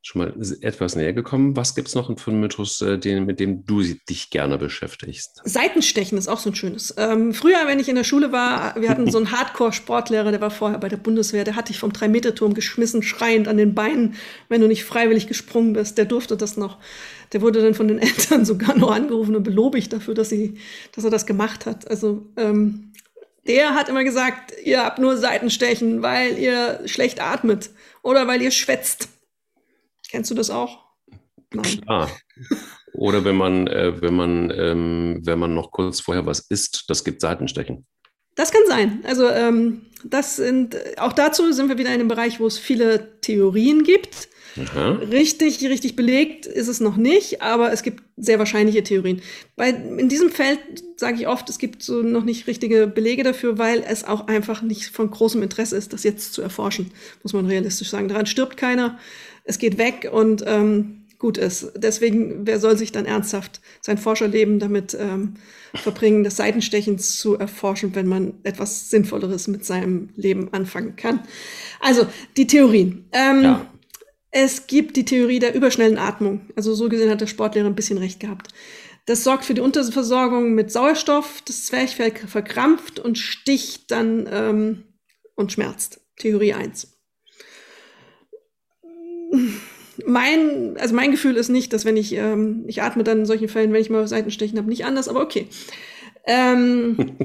[0.02, 1.56] schon mal etwas näher gekommen.
[1.56, 5.41] Was gibt es noch für einen Mythos, äh, den, mit dem du dich gerne beschäftigst?
[5.43, 6.93] Seitenstechen ist auch so ein schönes.
[6.98, 10.52] Ähm, früher, wenn ich in der Schule war, wir hatten so einen Hardcore-Sportlehrer, der war
[10.52, 14.16] vorher bei der Bundeswehr, der hat dich vom Drei-Meter-Turm geschmissen, schreiend an den Beinen,
[14.50, 15.98] wenn du nicht freiwillig gesprungen bist.
[15.98, 16.78] Der durfte das noch.
[17.34, 20.58] Der wurde dann von den Eltern sogar noch angerufen und belobigt dafür, dass, sie,
[20.93, 21.89] dass er das gemacht hat.
[21.89, 22.93] Also ähm,
[23.48, 27.70] der hat immer gesagt, ihr habt nur Seitenstechen, weil ihr schlecht atmet
[28.04, 29.10] oder weil ihr schwätzt.
[30.10, 30.86] Kennst du das auch?
[31.53, 31.82] Nein.
[31.82, 32.10] Klar.
[32.93, 37.03] Oder wenn man, äh, wenn man, ähm, wenn man noch kurz vorher was isst, das
[37.03, 37.86] gibt Seitenstechen.
[38.36, 39.03] Das kann sein.
[39.03, 43.20] Also ähm, das sind auch dazu sind wir wieder in einem Bereich, wo es viele
[43.22, 44.30] Theorien gibt.
[44.60, 44.91] Aha.
[45.12, 49.22] Richtig, richtig belegt ist es noch nicht, aber es gibt sehr wahrscheinliche Theorien.
[49.55, 50.60] Weil in diesem Feld
[50.97, 54.62] sage ich oft, es gibt so noch nicht richtige Belege dafür, weil es auch einfach
[54.62, 56.91] nicht von großem Interesse ist, das jetzt zu erforschen,
[57.24, 58.08] muss man realistisch sagen.
[58.08, 58.97] Daran stirbt keiner,
[59.48, 61.72] es geht weg und ähm, gut ist.
[61.76, 65.36] Deswegen, wer soll sich dann ernsthaft sein Forscherleben damit ähm,
[65.74, 71.22] verbringen, das Seitenstechen zu erforschen, wenn man etwas Sinnvolleres mit seinem Leben anfangen kann?
[71.80, 73.08] Also, die Theorien.
[73.14, 73.74] Ähm, ja.
[74.30, 76.41] Es gibt die Theorie der überschnellen Atmung.
[76.56, 78.50] Also so gesehen hat der Sportlehrer ein bisschen recht gehabt.
[79.06, 81.41] Das sorgt für die Unterversorgung mit Sauerstoff.
[81.45, 84.84] Das Zwerchfell verkrampft und sticht dann ähm,
[85.36, 86.02] und schmerzt.
[86.18, 86.97] Theorie 1
[90.05, 93.49] mein, also mein Gefühl ist nicht, dass wenn ich, ähm, ich atme dann in solchen
[93.49, 95.47] Fällen, wenn ich mal Seitenstechen habe, nicht anders, aber okay.
[96.25, 96.97] Ähm,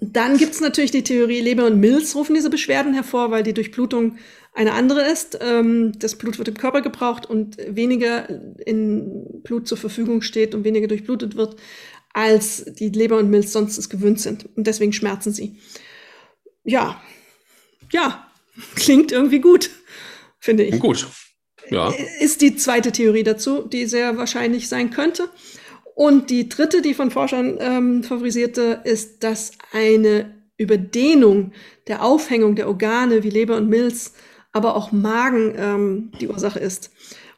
[0.00, 3.54] dann gibt es natürlich die Theorie, Leber und Milz rufen diese Beschwerden hervor, weil die
[3.54, 4.16] Durchblutung
[4.54, 5.38] eine andere ist.
[5.40, 8.28] Ähm, das Blut wird im Körper gebraucht und weniger
[8.66, 11.56] in Blut zur Verfügung steht und weniger durchblutet wird,
[12.12, 14.48] als die Leber und Milz sonst es gewöhnt sind.
[14.56, 15.56] Und deswegen schmerzen sie.
[16.64, 17.00] Ja,
[17.90, 18.26] ja,
[18.74, 19.70] klingt irgendwie gut,
[20.42, 20.78] finde ich.
[20.78, 21.08] Gut,
[21.70, 21.90] ja.
[22.20, 25.30] Ist die zweite Theorie dazu, die sehr wahrscheinlich sein könnte.
[25.94, 31.52] Und die dritte, die von Forschern ähm, favorisierte, ist, dass eine Überdehnung
[31.86, 34.14] der Aufhängung der Organe wie Leber und Milz,
[34.52, 36.90] aber auch Magen ähm, die Ursache ist.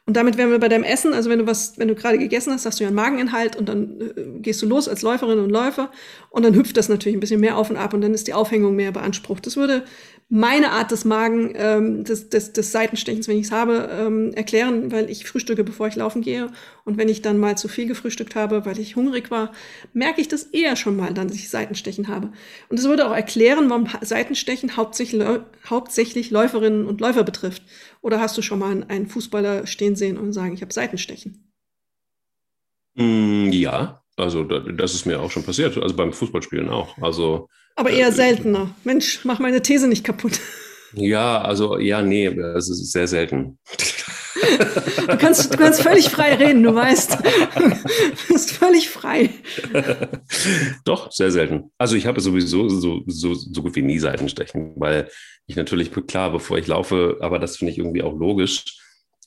[0.06, 2.52] Und damit wären wir bei deinem Essen, also wenn du was, wenn du gerade gegessen
[2.52, 5.50] hast, hast du ja einen Mageninhalt und dann äh, gehst du los als Läuferin und
[5.50, 5.90] Läufer
[6.34, 8.34] und dann hüpft das natürlich ein bisschen mehr auf und ab und dann ist die
[8.34, 9.46] Aufhängung mehr beansprucht.
[9.46, 9.84] Das würde
[10.28, 14.90] meine Art des Magen, ähm, des, des, des Seitenstechens, wenn ich es habe, ähm, erklären,
[14.90, 16.50] weil ich frühstücke, bevor ich laufen gehe.
[16.84, 19.52] Und wenn ich dann mal zu viel gefrühstückt habe, weil ich hungrig war,
[19.92, 22.32] merke ich das eher schon mal, dann, dass ich Seitenstechen habe.
[22.68, 25.22] Und das würde auch erklären, warum Seitenstechen hauptsächlich,
[25.70, 27.62] hauptsächlich Läuferinnen und Läufer betrifft.
[28.00, 31.52] Oder hast du schon mal einen Fußballer stehen sehen und sagen, ich habe Seitenstechen?
[32.96, 35.76] Mm, ja, also das ist mir auch schon passiert.
[35.78, 36.96] Also beim Fußballspielen auch.
[37.00, 38.74] Also aber eher äh, seltener.
[38.84, 40.40] Mensch, mach meine These nicht kaputt.
[40.92, 43.58] Ja, also ja, nee, es ist sehr selten.
[45.08, 47.18] Du kannst, du kannst völlig frei reden, du weißt.
[47.18, 49.30] Du bist völlig frei.
[50.84, 51.72] Doch, sehr selten.
[51.78, 55.08] Also ich habe sowieso so, so, so gut wie nie Seitenstechen, weil
[55.46, 58.64] ich natürlich, klar, bevor ich laufe, aber das finde ich irgendwie auch logisch,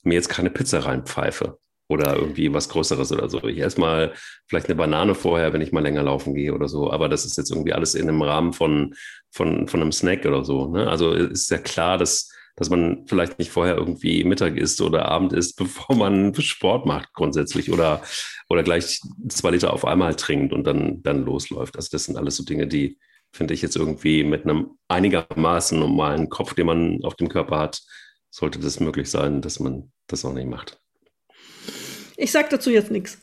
[0.04, 1.58] mir jetzt keine Pizza reinpfeife
[1.88, 3.42] oder irgendwie was Größeres oder so.
[3.44, 4.12] Ich esse mal
[4.46, 6.92] vielleicht eine Banane vorher, wenn ich mal länger laufen gehe oder so.
[6.92, 8.94] Aber das ist jetzt irgendwie alles in einem Rahmen von,
[9.30, 10.68] von, von einem Snack oder so.
[10.68, 10.86] Ne?
[10.86, 15.32] Also ist ja klar, dass, dass man vielleicht nicht vorher irgendwie Mittag isst oder Abend
[15.32, 18.02] isst, bevor man Sport macht grundsätzlich oder,
[18.50, 21.76] oder gleich zwei Liter auf einmal trinkt und dann, dann losläuft.
[21.76, 22.98] Also das sind alles so Dinge, die,
[23.32, 27.80] finde ich, jetzt irgendwie mit einem einigermaßen normalen Kopf, den man auf dem Körper hat,
[28.30, 30.78] sollte das möglich sein, dass man das auch nicht macht.
[32.18, 33.18] Ich sag dazu jetzt nichts.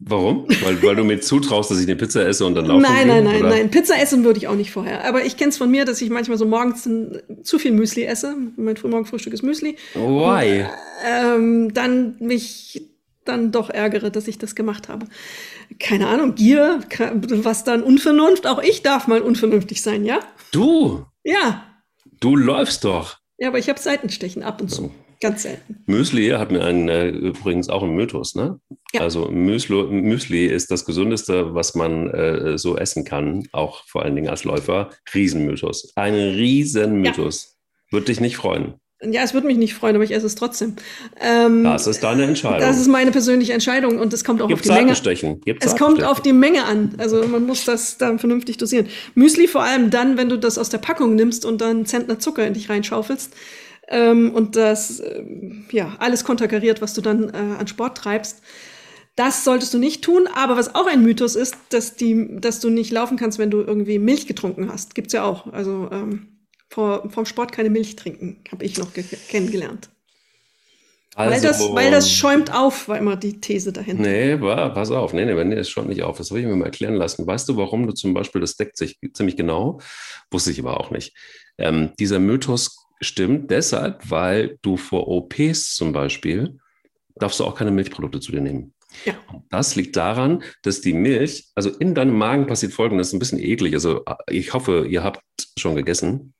[0.00, 0.46] Warum?
[0.62, 3.24] Weil, weil du mir zutraust, dass ich eine Pizza esse und dann laufe Nein, nein,
[3.24, 3.48] nein, oder?
[3.48, 3.70] nein.
[3.70, 5.06] Pizza essen würde ich auch nicht vorher.
[5.06, 6.88] Aber ich kenne es von mir, dass ich manchmal so morgens
[7.42, 8.36] zu viel Müsli esse.
[8.56, 9.76] Mein Frühmorgenfrühstück ist Müsli.
[9.94, 10.60] Why?
[10.60, 10.68] Und,
[11.10, 12.82] ähm, dann mich
[13.24, 15.06] dann doch ärgere, dass ich das gemacht habe.
[15.80, 16.80] Keine Ahnung, Gier,
[17.20, 18.46] was dann Unvernunft.
[18.46, 20.20] Auch ich darf mal unvernünftig sein, ja?
[20.52, 21.06] Du?
[21.24, 21.64] Ja.
[22.20, 23.18] Du läufst doch.
[23.38, 24.84] Ja, aber ich habe Seitenstechen ab und zu.
[24.84, 25.07] Oh.
[25.20, 25.82] Ganz selten.
[25.86, 28.34] Müsli hat mir einen, äh, übrigens auch einen Mythos.
[28.34, 28.60] Ne?
[28.92, 29.00] Ja.
[29.00, 34.14] Also Müsli, Müsli ist das Gesündeste, was man äh, so essen kann, auch vor allen
[34.14, 34.90] Dingen als Läufer.
[35.12, 35.92] Riesenmythos.
[35.96, 37.44] Ein Riesenmythos.
[37.44, 37.96] Ja.
[37.96, 38.74] Würde dich nicht freuen.
[39.00, 40.74] Ja, es würde mich nicht freuen, aber ich esse es trotzdem.
[41.20, 42.58] Ähm, das ist deine Entscheidung.
[42.58, 45.38] Das ist meine persönliche Entscheidung und es kommt auch Gibt's auf die Menge.
[45.44, 46.94] Gibt's es kommt auf die Menge an.
[46.98, 48.88] Also man muss das dann vernünftig dosieren.
[49.14, 52.44] Müsli vor allem dann, wenn du das aus der Packung nimmst und dann Zentner Zucker
[52.44, 53.32] in dich reinschaufelst
[53.88, 55.24] ähm, und das äh,
[55.70, 58.42] ja alles konterkariert, was du dann äh, an Sport treibst.
[59.16, 62.70] Das solltest du nicht tun, aber was auch ein Mythos ist, dass, die, dass du
[62.70, 64.94] nicht laufen kannst, wenn du irgendwie Milch getrunken hast.
[64.94, 65.52] Gibt's ja auch.
[65.52, 66.38] Also ähm,
[66.70, 68.90] vor, vom Sport keine Milch trinken, habe ich noch
[69.28, 69.90] kennengelernt.
[71.16, 74.02] Also, weil, das, weil das schäumt auf, war immer die These dahinter.
[74.04, 76.18] Nee, war, pass auf, nee, nee, nee, es schäumt nicht auf.
[76.18, 77.26] Das habe ich mir mal erklären lassen.
[77.26, 79.80] Weißt du, warum du zum Beispiel, das deckt sich ziemlich genau,
[80.30, 81.16] wusste ich aber auch nicht.
[81.58, 86.58] Ähm, dieser Mythos stimmt deshalb, weil du vor OPs zum Beispiel
[87.16, 88.74] darfst du auch keine Milchprodukte zu dir nehmen.
[89.04, 89.14] Ja.
[89.50, 93.74] Das liegt daran, dass die Milch, also in deinem Magen passiert folgendes, ein bisschen eklig.
[93.74, 95.22] Also ich hoffe, ihr habt
[95.58, 96.34] schon gegessen,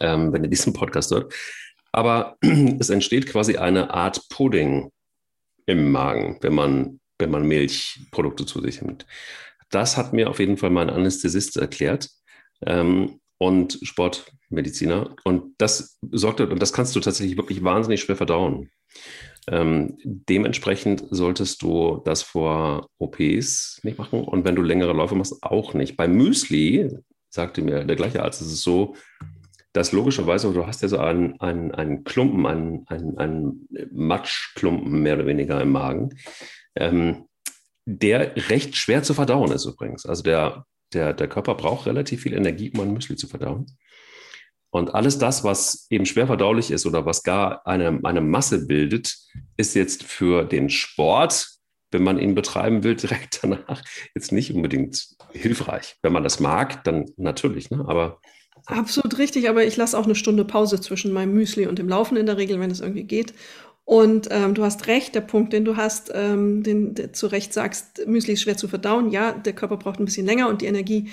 [0.00, 1.32] ähm, wenn ihr diesen Podcast hört.
[1.92, 2.36] Aber
[2.78, 4.90] es entsteht quasi eine Art Pudding
[5.66, 9.06] im Magen, wenn man, wenn man Milchprodukte zu sich nimmt.
[9.70, 12.08] Das hat mir auf jeden Fall mein Anästhesist erklärt.
[12.64, 15.14] Ähm, und Sportmediziner.
[15.24, 18.70] Und das sorgt, und das kannst du tatsächlich wirklich wahnsinnig schwer verdauen.
[19.50, 25.42] Ähm, dementsprechend solltest du das vor OPs nicht machen und wenn du längere Läufe machst,
[25.42, 25.96] auch nicht.
[25.96, 26.90] Bei Müsli,
[27.30, 28.94] sagte mir der gleiche Arzt, ist es so,
[29.72, 35.14] dass logischerweise, du hast ja so einen, einen, einen Klumpen, einen, einen, einen Matschklumpen mehr
[35.14, 36.10] oder weniger im Magen,
[36.74, 37.26] ähm,
[37.86, 40.04] der recht schwer zu verdauen ist übrigens.
[40.04, 43.66] Also der, der, der Körper braucht relativ viel Energie, um ein Müsli zu verdauen.
[44.70, 49.16] Und alles das, was eben schwer verdaulich ist oder was gar eine, eine Masse bildet,
[49.56, 51.48] ist jetzt für den Sport,
[51.90, 53.82] wenn man ihn betreiben will, direkt danach
[54.14, 55.96] jetzt nicht unbedingt hilfreich.
[56.02, 57.84] Wenn man das mag, dann natürlich, ne?
[57.88, 58.20] aber
[58.66, 62.16] Absolut richtig, aber ich lasse auch eine Stunde Pause zwischen meinem Müsli und dem Laufen
[62.16, 63.32] in der Regel, wenn es irgendwie geht.
[63.88, 67.54] Und ähm, du hast recht, der Punkt, den du hast, ähm, den du zu Recht
[67.54, 69.10] sagst, Müsli ist schwer zu verdauen.
[69.10, 71.08] Ja, der Körper braucht ein bisschen länger und die Energie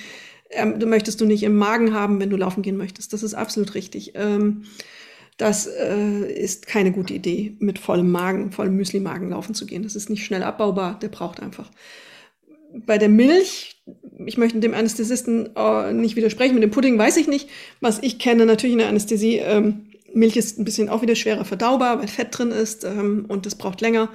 [0.49, 3.13] ähm, du möchtest du nicht im Magen haben, wenn du laufen gehen möchtest.
[3.13, 4.13] Das ist absolut richtig.
[4.15, 4.63] Ähm,
[5.37, 9.83] das äh, ist keine gute Idee, mit vollem Magen, vollem Müsli-Magen laufen zu gehen.
[9.83, 11.69] Das ist nicht schnell abbaubar, der braucht einfach.
[12.73, 13.81] Bei der Milch,
[14.25, 17.49] ich möchte dem Anästhesisten äh, nicht widersprechen, mit dem Pudding weiß ich nicht.
[17.81, 21.45] Was ich kenne natürlich in der Anästhesie, ähm, Milch ist ein bisschen auch wieder schwerer
[21.45, 24.09] verdaubar, weil Fett drin ist ähm, und das braucht länger.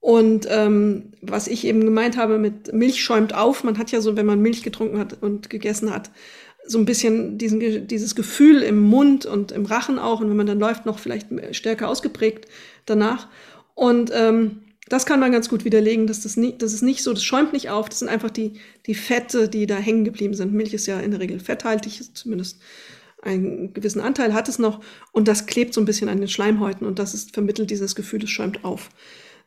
[0.00, 4.16] Und ähm, was ich eben gemeint habe mit Milch schäumt auf, man hat ja so,
[4.16, 6.10] wenn man Milch getrunken hat und gegessen hat,
[6.66, 10.20] so ein bisschen diesen, dieses Gefühl im Mund und im Rachen auch.
[10.20, 12.46] Und wenn man dann läuft, noch vielleicht stärker ausgeprägt
[12.84, 13.28] danach.
[13.74, 17.12] Und ähm, das kann man ganz gut widerlegen, dass das, nicht, das ist nicht so,
[17.12, 18.54] das schäumt nicht auf, das sind einfach die,
[18.86, 20.52] die Fette, die da hängen geblieben sind.
[20.52, 22.60] Milch ist ja in der Regel fetthaltig, zumindest
[23.22, 24.80] einen gewissen Anteil hat es noch.
[25.12, 28.22] Und das klebt so ein bisschen an den Schleimhäuten und das ist, vermittelt dieses Gefühl,
[28.22, 28.90] es schäumt auf.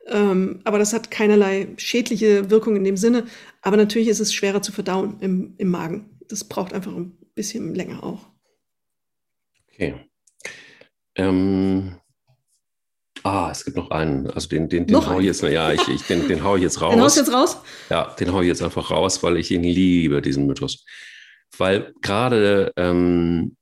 [0.08, 3.26] Ähm, aber das hat keinerlei schädliche Wirkung in dem Sinne.
[3.62, 6.18] Aber natürlich ist es schwerer zu verdauen im, im Magen.
[6.28, 8.28] Das braucht einfach ein bisschen länger auch.
[9.72, 9.96] Okay.
[11.16, 11.96] Ähm,
[13.24, 14.28] ah, es gibt noch einen.
[14.28, 16.64] Also den, den, den noch hau ich jetzt, ja, ich, ich, den, den hau ich
[16.64, 16.94] jetzt raus.
[16.94, 17.58] Den haust jetzt raus?
[17.90, 20.86] Ja, den hau ich jetzt einfach raus, weil ich ihn liebe, diesen Mythos.
[21.58, 23.58] Weil gerade ähm,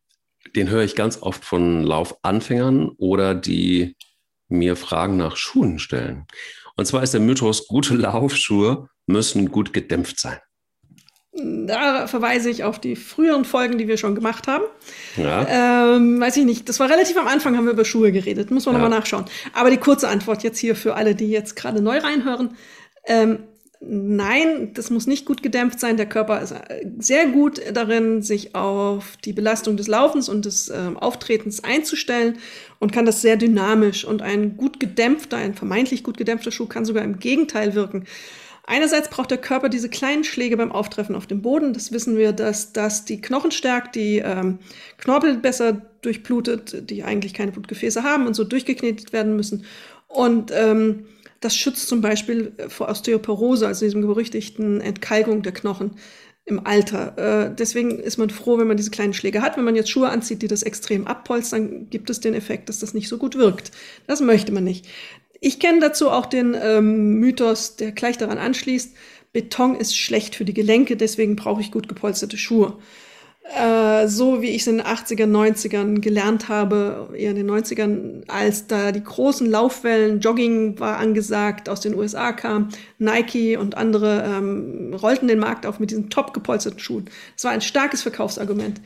[0.56, 3.96] den höre ich ganz oft von Laufanfängern oder die
[4.50, 6.26] mir Fragen nach Schuhen stellen.
[6.76, 10.38] Und zwar ist der Mythos, gute Laufschuhe müssen gut gedämpft sein.
[11.34, 14.64] Da verweise ich auf die früheren Folgen, die wir schon gemacht haben.
[15.18, 15.96] Ja.
[15.96, 18.50] Ähm, weiß ich nicht, das war relativ am Anfang, haben wir über Schuhe geredet.
[18.50, 18.82] Muss man ja.
[18.82, 19.26] nochmal nachschauen.
[19.54, 22.56] Aber die kurze Antwort jetzt hier für alle, die jetzt gerade neu reinhören.
[23.06, 23.44] Ähm,
[23.80, 25.98] Nein, das muss nicht gut gedämpft sein.
[25.98, 30.70] Der Körper ist äh, sehr gut darin, sich auf die Belastung des Laufens und des
[30.70, 32.38] äh, Auftretens einzustellen
[32.80, 34.04] und kann das sehr dynamisch.
[34.04, 38.06] Und ein gut gedämpfter, ein vermeintlich gut gedämpfter Schuh kann sogar im Gegenteil wirken.
[38.66, 41.72] Einerseits braucht der Körper diese kleinen Schläge beim Auftreffen auf dem Boden.
[41.72, 44.60] Das wissen wir, dass das die Knochen stärkt, die ähm,
[44.98, 49.64] Knorpel besser durchblutet, die eigentlich keine Blutgefäße haben und so durchgeknetet werden müssen.
[50.08, 51.06] Und ähm,
[51.40, 55.92] das schützt zum Beispiel äh, vor Osteoporose, also diesem berüchtigten Entkalkung der Knochen
[56.46, 57.18] im Alter.
[57.18, 59.58] Äh, deswegen ist man froh, wenn man diese kleinen Schläge hat.
[59.58, 62.94] Wenn man jetzt Schuhe anzieht, die das extrem abpolstern, gibt es den Effekt, dass das
[62.94, 63.72] nicht so gut wirkt.
[64.08, 64.88] Das möchte man nicht.
[65.40, 68.96] Ich kenne dazu auch den ähm, Mythos, der gleich daran anschließt.
[69.34, 72.80] Beton ist schlecht für die Gelenke, deswegen brauche ich gut gepolsterte Schuhe.
[73.56, 78.28] Äh, so wie ich es in den 80ern, 90ern gelernt habe, eher in den 90ern,
[78.28, 84.24] als da die großen Laufwellen, Jogging war angesagt, aus den USA kam, Nike und andere
[84.26, 87.06] ähm, rollten den Markt auf mit diesen top gepolsterten Schuhen.
[87.36, 88.82] Das war ein starkes Verkaufsargument.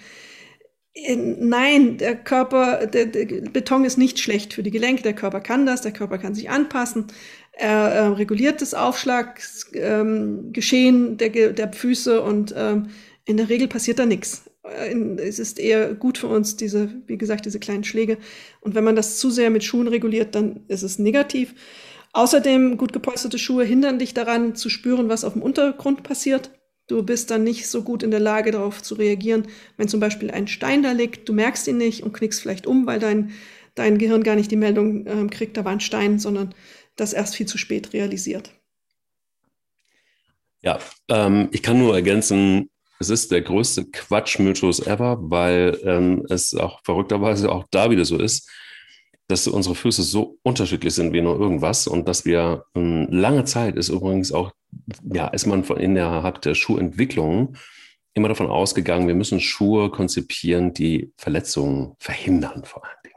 [0.94, 5.02] Äh, nein, der Körper, der, der, Beton ist nicht schlecht für die Gelenke.
[5.02, 7.08] Der Körper kann das, der Körper kann sich anpassen.
[7.54, 12.90] Er äh, reguliert das Aufschlaggeschehen ähm, der, der Füße und ähm,
[13.26, 17.46] in der Regel passiert da nichts es ist eher gut für uns, diese, wie gesagt,
[17.46, 18.18] diese kleinen Schläge.
[18.60, 21.56] Und wenn man das zu sehr mit Schuhen reguliert, dann ist es negativ.
[22.14, 26.52] Außerdem, gut gepolsterte Schuhe hindern dich daran, zu spüren, was auf dem Untergrund passiert.
[26.88, 29.48] Du bist dann nicht so gut in der Lage, darauf zu reagieren,
[29.78, 32.86] wenn zum Beispiel ein Stein da liegt, du merkst ihn nicht und knickst vielleicht um,
[32.86, 33.32] weil dein,
[33.76, 36.54] dein Gehirn gar nicht die Meldung äh, kriegt, da war ein Stein, sondern
[36.98, 38.52] das erst viel zu spät realisiert.
[40.62, 42.70] Ja, ähm, ich kann nur ergänzen,
[43.02, 48.18] es ist der größte Quatschmythos ever, weil ähm, es auch verrückterweise auch da wieder so
[48.20, 48.48] ist,
[49.28, 53.76] dass unsere Füße so unterschiedlich sind wie nur irgendwas und dass wir ähm, lange Zeit
[53.76, 54.52] ist übrigens auch,
[55.04, 57.58] ja, ist man von innerhalb der Schuhentwicklung
[58.14, 63.16] immer davon ausgegangen, wir müssen Schuhe konzipieren, die Verletzungen verhindern vor allen Dingen.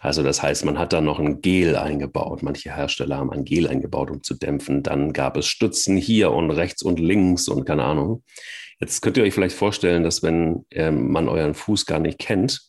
[0.00, 2.42] Also das heißt, man hat da noch ein Gel eingebaut.
[2.42, 4.82] Manche Hersteller haben ein Gel eingebaut, um zu dämpfen.
[4.82, 8.22] Dann gab es Stützen hier und rechts und links und keine Ahnung.
[8.80, 12.60] Jetzt könnt ihr euch vielleicht vorstellen, dass wenn ähm, man euren Fuß gar nicht kennt,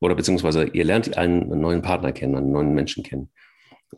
[0.00, 3.30] oder beziehungsweise ihr lernt einen neuen Partner kennen, einen neuen Menschen kennen.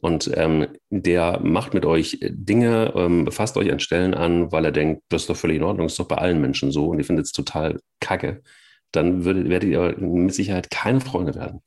[0.01, 4.73] Und ähm, der macht mit euch Dinge, ähm, befasst euch an Stellen an, weil er
[4.73, 6.87] denkt, das ist doch völlig in Ordnung, das ist doch bei allen Menschen so.
[6.87, 8.43] Und ihr findet es total kacke,
[8.93, 11.63] dann würdet, werdet ihr mit Sicherheit keine Freunde werden.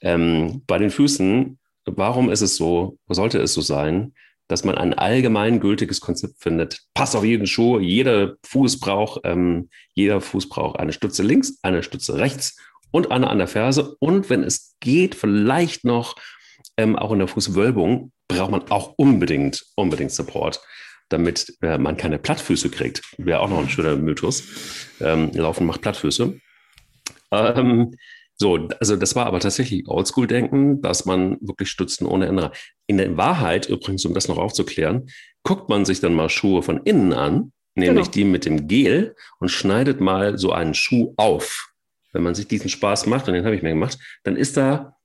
[0.00, 4.14] Ähm, bei den Füßen, warum ist es so, sollte es so sein,
[4.52, 6.82] dass man ein allgemeingültiges Konzept findet.
[6.92, 11.82] Passt auf jeden Schuh, jeder Fuß braucht, ähm, jeder Fuß braucht eine Stütze links, eine
[11.82, 12.58] Stütze rechts
[12.90, 13.96] und eine an der Ferse.
[13.98, 16.16] Und wenn es geht, vielleicht noch
[16.76, 20.60] ähm, auch in der Fußwölbung, braucht man auch unbedingt, unbedingt Support,
[21.08, 23.00] damit äh, man keine Plattfüße kriegt.
[23.16, 24.42] Wäre auch noch ein schöner Mythos.
[25.00, 26.38] Ähm, Laufen macht Plattfüße.
[27.30, 27.94] Ähm,
[28.36, 32.50] so, also das war aber tatsächlich Oldschool-Denken, dass man wirklich Stützen ohne Ende.
[32.86, 35.08] In der Wahrheit, übrigens, um das noch aufzuklären,
[35.42, 38.14] guckt man sich dann mal Schuhe von innen an, nämlich genau.
[38.14, 41.72] die mit dem Gel und schneidet mal so einen Schuh auf.
[42.12, 44.96] Wenn man sich diesen Spaß macht, und den habe ich mir gemacht, dann ist da,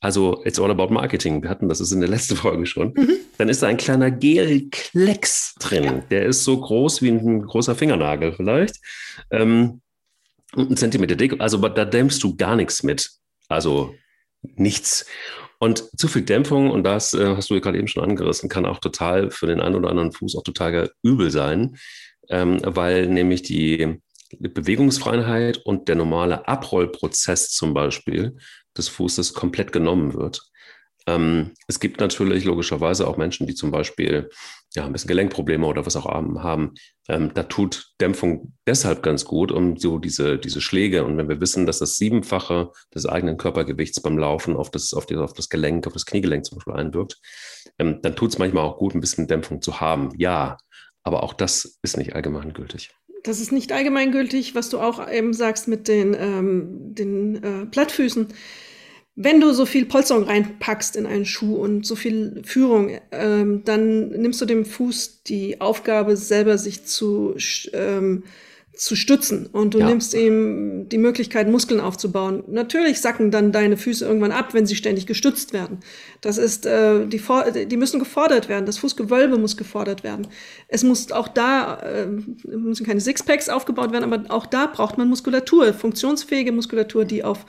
[0.00, 3.16] also it's all about marketing, wir hatten das ist in der letzten Folge schon, mhm.
[3.38, 5.84] dann ist da ein kleiner Gelklecks drin.
[5.84, 5.92] Ja.
[6.10, 8.76] Der ist so groß wie ein großer Fingernagel vielleicht.
[9.30, 9.80] Ähm,
[10.56, 11.40] einen Zentimeter dick.
[11.40, 13.10] Also da dämpfst du gar nichts mit.
[13.48, 13.94] Also
[14.42, 15.06] nichts.
[15.58, 18.78] Und zu viel Dämpfung, und das äh, hast du gerade eben schon angerissen, kann auch
[18.78, 21.76] total für den einen oder anderen Fuß auch total übel sein,
[22.28, 24.00] ähm, weil nämlich die
[24.38, 28.36] Bewegungsfreiheit und der normale Abrollprozess zum Beispiel
[28.76, 30.42] des Fußes komplett genommen wird.
[31.06, 34.28] Ähm, es gibt natürlich logischerweise auch Menschen, die zum Beispiel
[34.74, 36.74] ja, ein bisschen Gelenkprobleme oder was auch haben.
[37.08, 41.04] Ähm, da tut Dämpfung deshalb ganz gut, um so diese, diese Schläge.
[41.04, 45.06] Und wenn wir wissen, dass das Siebenfache des eigenen Körpergewichts beim Laufen auf das, auf,
[45.06, 47.18] die, auf das Gelenk, auf das Kniegelenk zum Beispiel einwirkt,
[47.78, 50.10] ähm, dann tut es manchmal auch gut, ein bisschen Dämpfung zu haben.
[50.18, 50.58] Ja,
[51.02, 52.90] aber auch das ist nicht allgemeingültig.
[53.22, 58.28] Das ist nicht allgemeingültig, was du auch eben sagst mit den, ähm, den äh, Plattfüßen
[59.16, 64.10] wenn du so viel Polsterung reinpackst in einen Schuh und so viel Führung, ähm, dann
[64.10, 67.34] nimmst du dem Fuß die Aufgabe, selber sich zu,
[67.72, 68.24] ähm,
[68.74, 69.86] zu stützen und du ja.
[69.86, 72.44] nimmst ihm die Möglichkeit, Muskeln aufzubauen.
[72.46, 75.78] Natürlich sacken dann deine Füße irgendwann ab, wenn sie ständig gestützt werden.
[76.20, 77.18] Das ist, äh, die,
[77.66, 78.66] die müssen gefordert werden.
[78.66, 80.26] Das Fußgewölbe muss gefordert werden.
[80.68, 82.06] Es muss auch da, äh,
[82.54, 87.46] müssen keine Sixpacks aufgebaut werden, aber auch da braucht man Muskulatur, funktionsfähige Muskulatur, die auf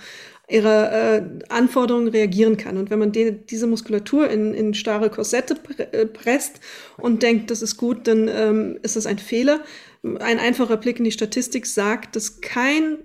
[0.50, 2.78] ihre äh, Anforderungen reagieren kann.
[2.78, 5.58] Und wenn man die, diese Muskulatur in, in starre Korsette
[5.92, 6.62] äh, presst
[6.98, 9.60] und denkt, das ist gut, dann ähm, ist das ein Fehler.
[10.04, 13.00] Ein einfacher Blick in die Statistik sagt, dass kein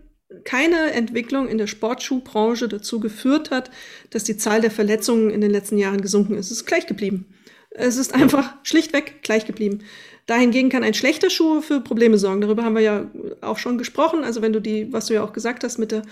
[0.45, 3.71] keine Entwicklung in der Sportschuhbranche dazu geführt hat,
[4.09, 6.47] dass die Zahl der Verletzungen in den letzten Jahren gesunken ist.
[6.47, 7.27] Es ist gleich geblieben.
[7.71, 9.81] Es ist einfach schlichtweg gleich geblieben.
[10.27, 12.41] Dahingegen kann ein schlechter Schuh für Probleme sorgen.
[12.41, 13.11] Darüber haben wir ja
[13.41, 14.23] auch schon gesprochen.
[14.23, 16.03] Also wenn du die, was du ja auch gesagt hast, mit der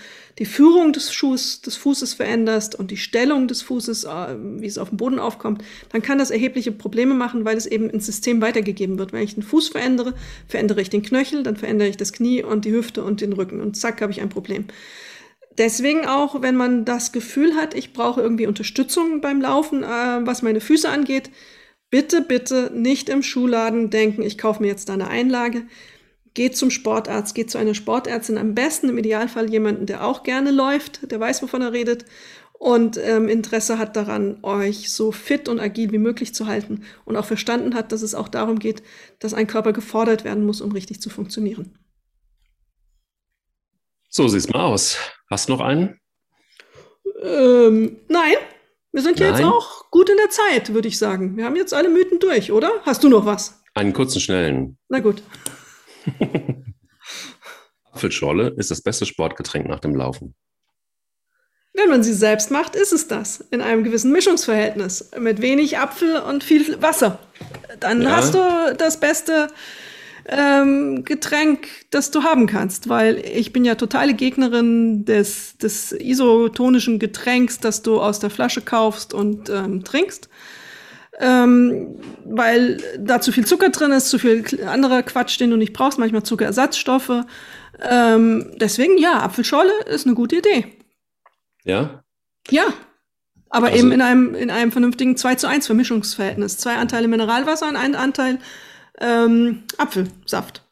[0.41, 4.79] die Führung des Schuhs, des Fußes veränderst und die Stellung des Fußes, äh, wie es
[4.79, 8.41] auf dem Boden aufkommt, dann kann das erhebliche Probleme machen, weil es eben ins System
[8.41, 9.13] weitergegeben wird.
[9.13, 10.15] Wenn ich den Fuß verändere,
[10.49, 13.61] verändere ich den Knöchel, dann verändere ich das Knie und die Hüfte und den Rücken
[13.61, 14.65] und zack habe ich ein Problem.
[15.57, 20.43] Deswegen auch, wenn man das Gefühl hat, ich brauche irgendwie Unterstützung beim Laufen, äh, was
[20.43, 21.31] meine Füße angeht,
[21.91, 25.63] bitte, bitte nicht im Schuhladen denken, ich kaufe mir jetzt da eine Einlage.
[26.33, 30.53] Geht zum Sportarzt, geht zu einer Sportärztin, am besten im Idealfall jemanden, der auch gerne
[30.53, 32.05] läuft, der weiß, wovon er redet
[32.61, 37.17] und ähm, Interesse hat daran, euch so fit und agil wie möglich zu halten und
[37.17, 38.83] auch verstanden hat, dass es auch darum geht,
[39.19, 41.79] dass ein Körper gefordert werden muss, um richtig zu funktionieren.
[44.11, 44.99] So sieht's mal aus.
[45.31, 45.99] Hast du noch einen?
[47.23, 48.37] Ähm, nein,
[48.93, 51.37] wir sind ja jetzt auch gut in der Zeit, würde ich sagen.
[51.37, 52.73] Wir haben jetzt alle Mythen durch, oder?
[52.83, 53.61] Hast du noch was?
[53.75, 54.79] Einen kurzen, schnellen.
[54.89, 55.23] Na gut.
[57.93, 60.35] Apfelschorle ist das beste Sportgetränk nach dem Laufen.
[61.73, 63.41] Wenn man sie selbst macht, ist es das.
[63.51, 65.11] In einem gewissen Mischungsverhältnis.
[65.19, 67.21] Mit wenig Apfel und viel Wasser.
[67.79, 68.17] Dann ja.
[68.17, 69.49] hast du das beste
[70.27, 76.99] ähm, Getränk, das du haben kannst, weil ich bin ja totale Gegnerin des, des isotonischen
[76.99, 80.29] Getränks, das du aus der Flasche kaufst und ähm, trinkst.
[81.19, 85.75] Ähm, weil da zu viel Zucker drin ist, zu viel anderer Quatsch, den du nicht
[85.75, 87.25] brauchst, manchmal Zuckerersatzstoffe.
[87.83, 90.67] Ähm, deswegen, ja, Apfelschorle ist eine gute Idee.
[91.65, 92.03] Ja?
[92.49, 92.65] Ja.
[93.51, 96.57] Aber also, eben in einem, in einem vernünftigen 2 zu 1 Vermischungsverhältnis.
[96.57, 98.39] Zwei Anteile Mineralwasser und ein Anteil
[99.01, 100.65] ähm, Apfelsaft.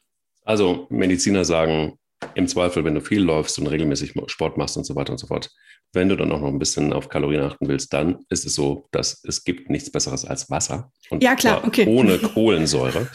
[0.44, 1.98] Also Mediziner sagen,
[2.34, 5.26] im Zweifel, wenn du viel läufst und regelmäßig Sport machst und so weiter und so
[5.26, 5.50] fort,
[5.92, 8.86] wenn du dann auch noch ein bisschen auf Kalorien achten willst, dann ist es so,
[8.90, 10.90] dass es gibt nichts Besseres als Wasser.
[11.10, 11.86] Und ja, klar, okay.
[11.86, 13.08] Ohne Kohlensäure.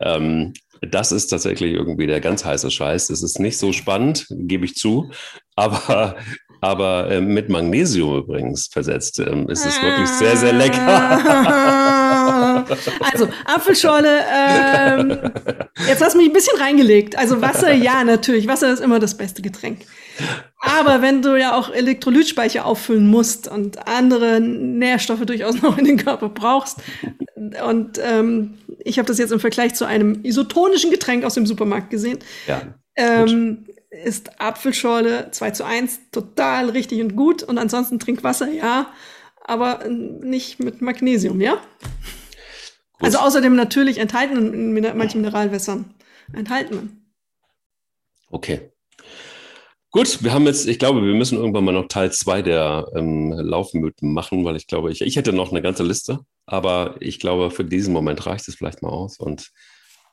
[0.00, 3.08] ähm, das ist tatsächlich irgendwie der ganz heiße Scheiß.
[3.08, 5.10] Es ist nicht so spannend, gebe ich zu.
[5.56, 6.16] Aber
[6.64, 9.18] aber äh, mit Magnesium übrigens versetzt.
[9.18, 12.00] Ähm, ist es wirklich sehr, sehr lecker.
[13.12, 15.18] also Apfelschorle, ähm,
[15.88, 17.16] jetzt hast du mich ein bisschen reingelegt.
[17.16, 18.48] Also Wasser, ja, natürlich.
[18.48, 19.80] Wasser ist immer das beste Getränk.
[20.60, 25.96] Aber wenn du ja auch Elektrolytspeicher auffüllen musst und andere Nährstoffe durchaus noch in den
[25.96, 26.78] Körper brauchst,
[27.66, 31.90] und ähm, ich habe das jetzt im Vergleich zu einem isotonischen Getränk aus dem Supermarkt
[31.90, 32.62] gesehen, ja,
[32.96, 37.42] ähm, ist Apfelschorle 2 zu 1 total richtig und gut.
[37.42, 38.86] Und ansonsten Trinkwasser, ja,
[39.44, 41.54] aber nicht mit Magnesium, ja?
[41.54, 41.62] Gut.
[43.00, 45.94] Also außerdem natürlich enthalten in manchen Mineralwässern.
[46.32, 47.12] Enthalten.
[48.30, 48.72] Okay.
[49.90, 53.30] Gut, wir haben jetzt, ich glaube, wir müssen irgendwann mal noch Teil 2 der ähm,
[53.30, 57.52] Laufmythen machen, weil ich glaube, ich, ich hätte noch eine ganze Liste, aber ich glaube,
[57.52, 59.20] für diesen Moment reicht es vielleicht mal aus.
[59.20, 59.52] Und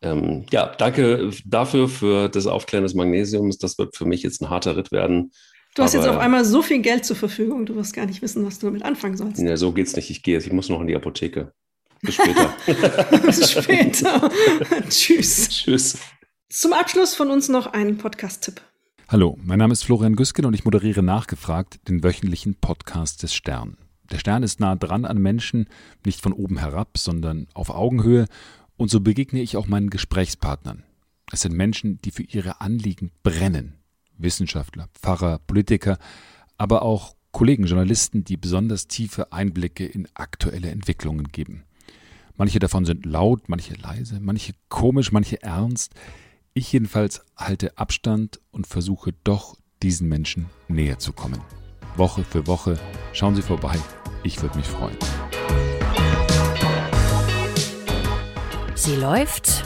[0.03, 3.57] ähm, ja, danke dafür, für das Aufklären des Magnesiums.
[3.57, 5.31] Das wird für mich jetzt ein harter Ritt werden.
[5.75, 8.21] Du hast aber, jetzt auf einmal so viel Geld zur Verfügung, du wirst gar nicht
[8.21, 9.41] wissen, was du damit anfangen sollst.
[9.41, 10.09] Ja, so geht's nicht.
[10.09, 11.53] Ich gehe jetzt, ich muss noch in die Apotheke.
[12.01, 12.53] Bis später.
[13.25, 14.29] Bis später.
[14.89, 15.49] Tschüss.
[15.49, 15.97] Tschüss.
[16.49, 18.59] Zum Abschluss von uns noch ein Podcast-Tipp.
[19.07, 23.77] Hallo, mein Name ist Florian Güsken und ich moderiere nachgefragt den wöchentlichen Podcast des Stern.
[24.11, 25.67] Der Stern ist nah dran an Menschen,
[26.05, 28.25] nicht von oben herab, sondern auf Augenhöhe
[28.75, 30.83] und so begegne ich auch meinen Gesprächspartnern.
[31.31, 33.80] Es sind Menschen, die für ihre Anliegen brennen.
[34.21, 35.97] Wissenschaftler, Pfarrer, Politiker,
[36.57, 41.63] aber auch Kollegen, Journalisten, die besonders tiefe Einblicke in aktuelle Entwicklungen geben.
[42.35, 45.93] Manche davon sind laut, manche leise, manche komisch, manche ernst.
[46.53, 51.41] Ich jedenfalls halte Abstand und versuche doch diesen Menschen näher zu kommen.
[51.95, 52.79] Woche für Woche
[53.13, 53.77] schauen Sie vorbei.
[54.23, 54.97] Ich würde mich freuen.
[58.75, 59.63] Sie läuft,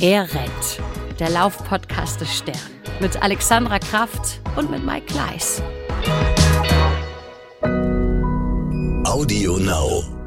[0.00, 0.97] er rennt.
[1.18, 2.56] Der Laufpodcast des Stern.
[3.00, 5.60] Mit Alexandra Kraft und mit Mike Kleiss.
[9.04, 10.17] Audio Now.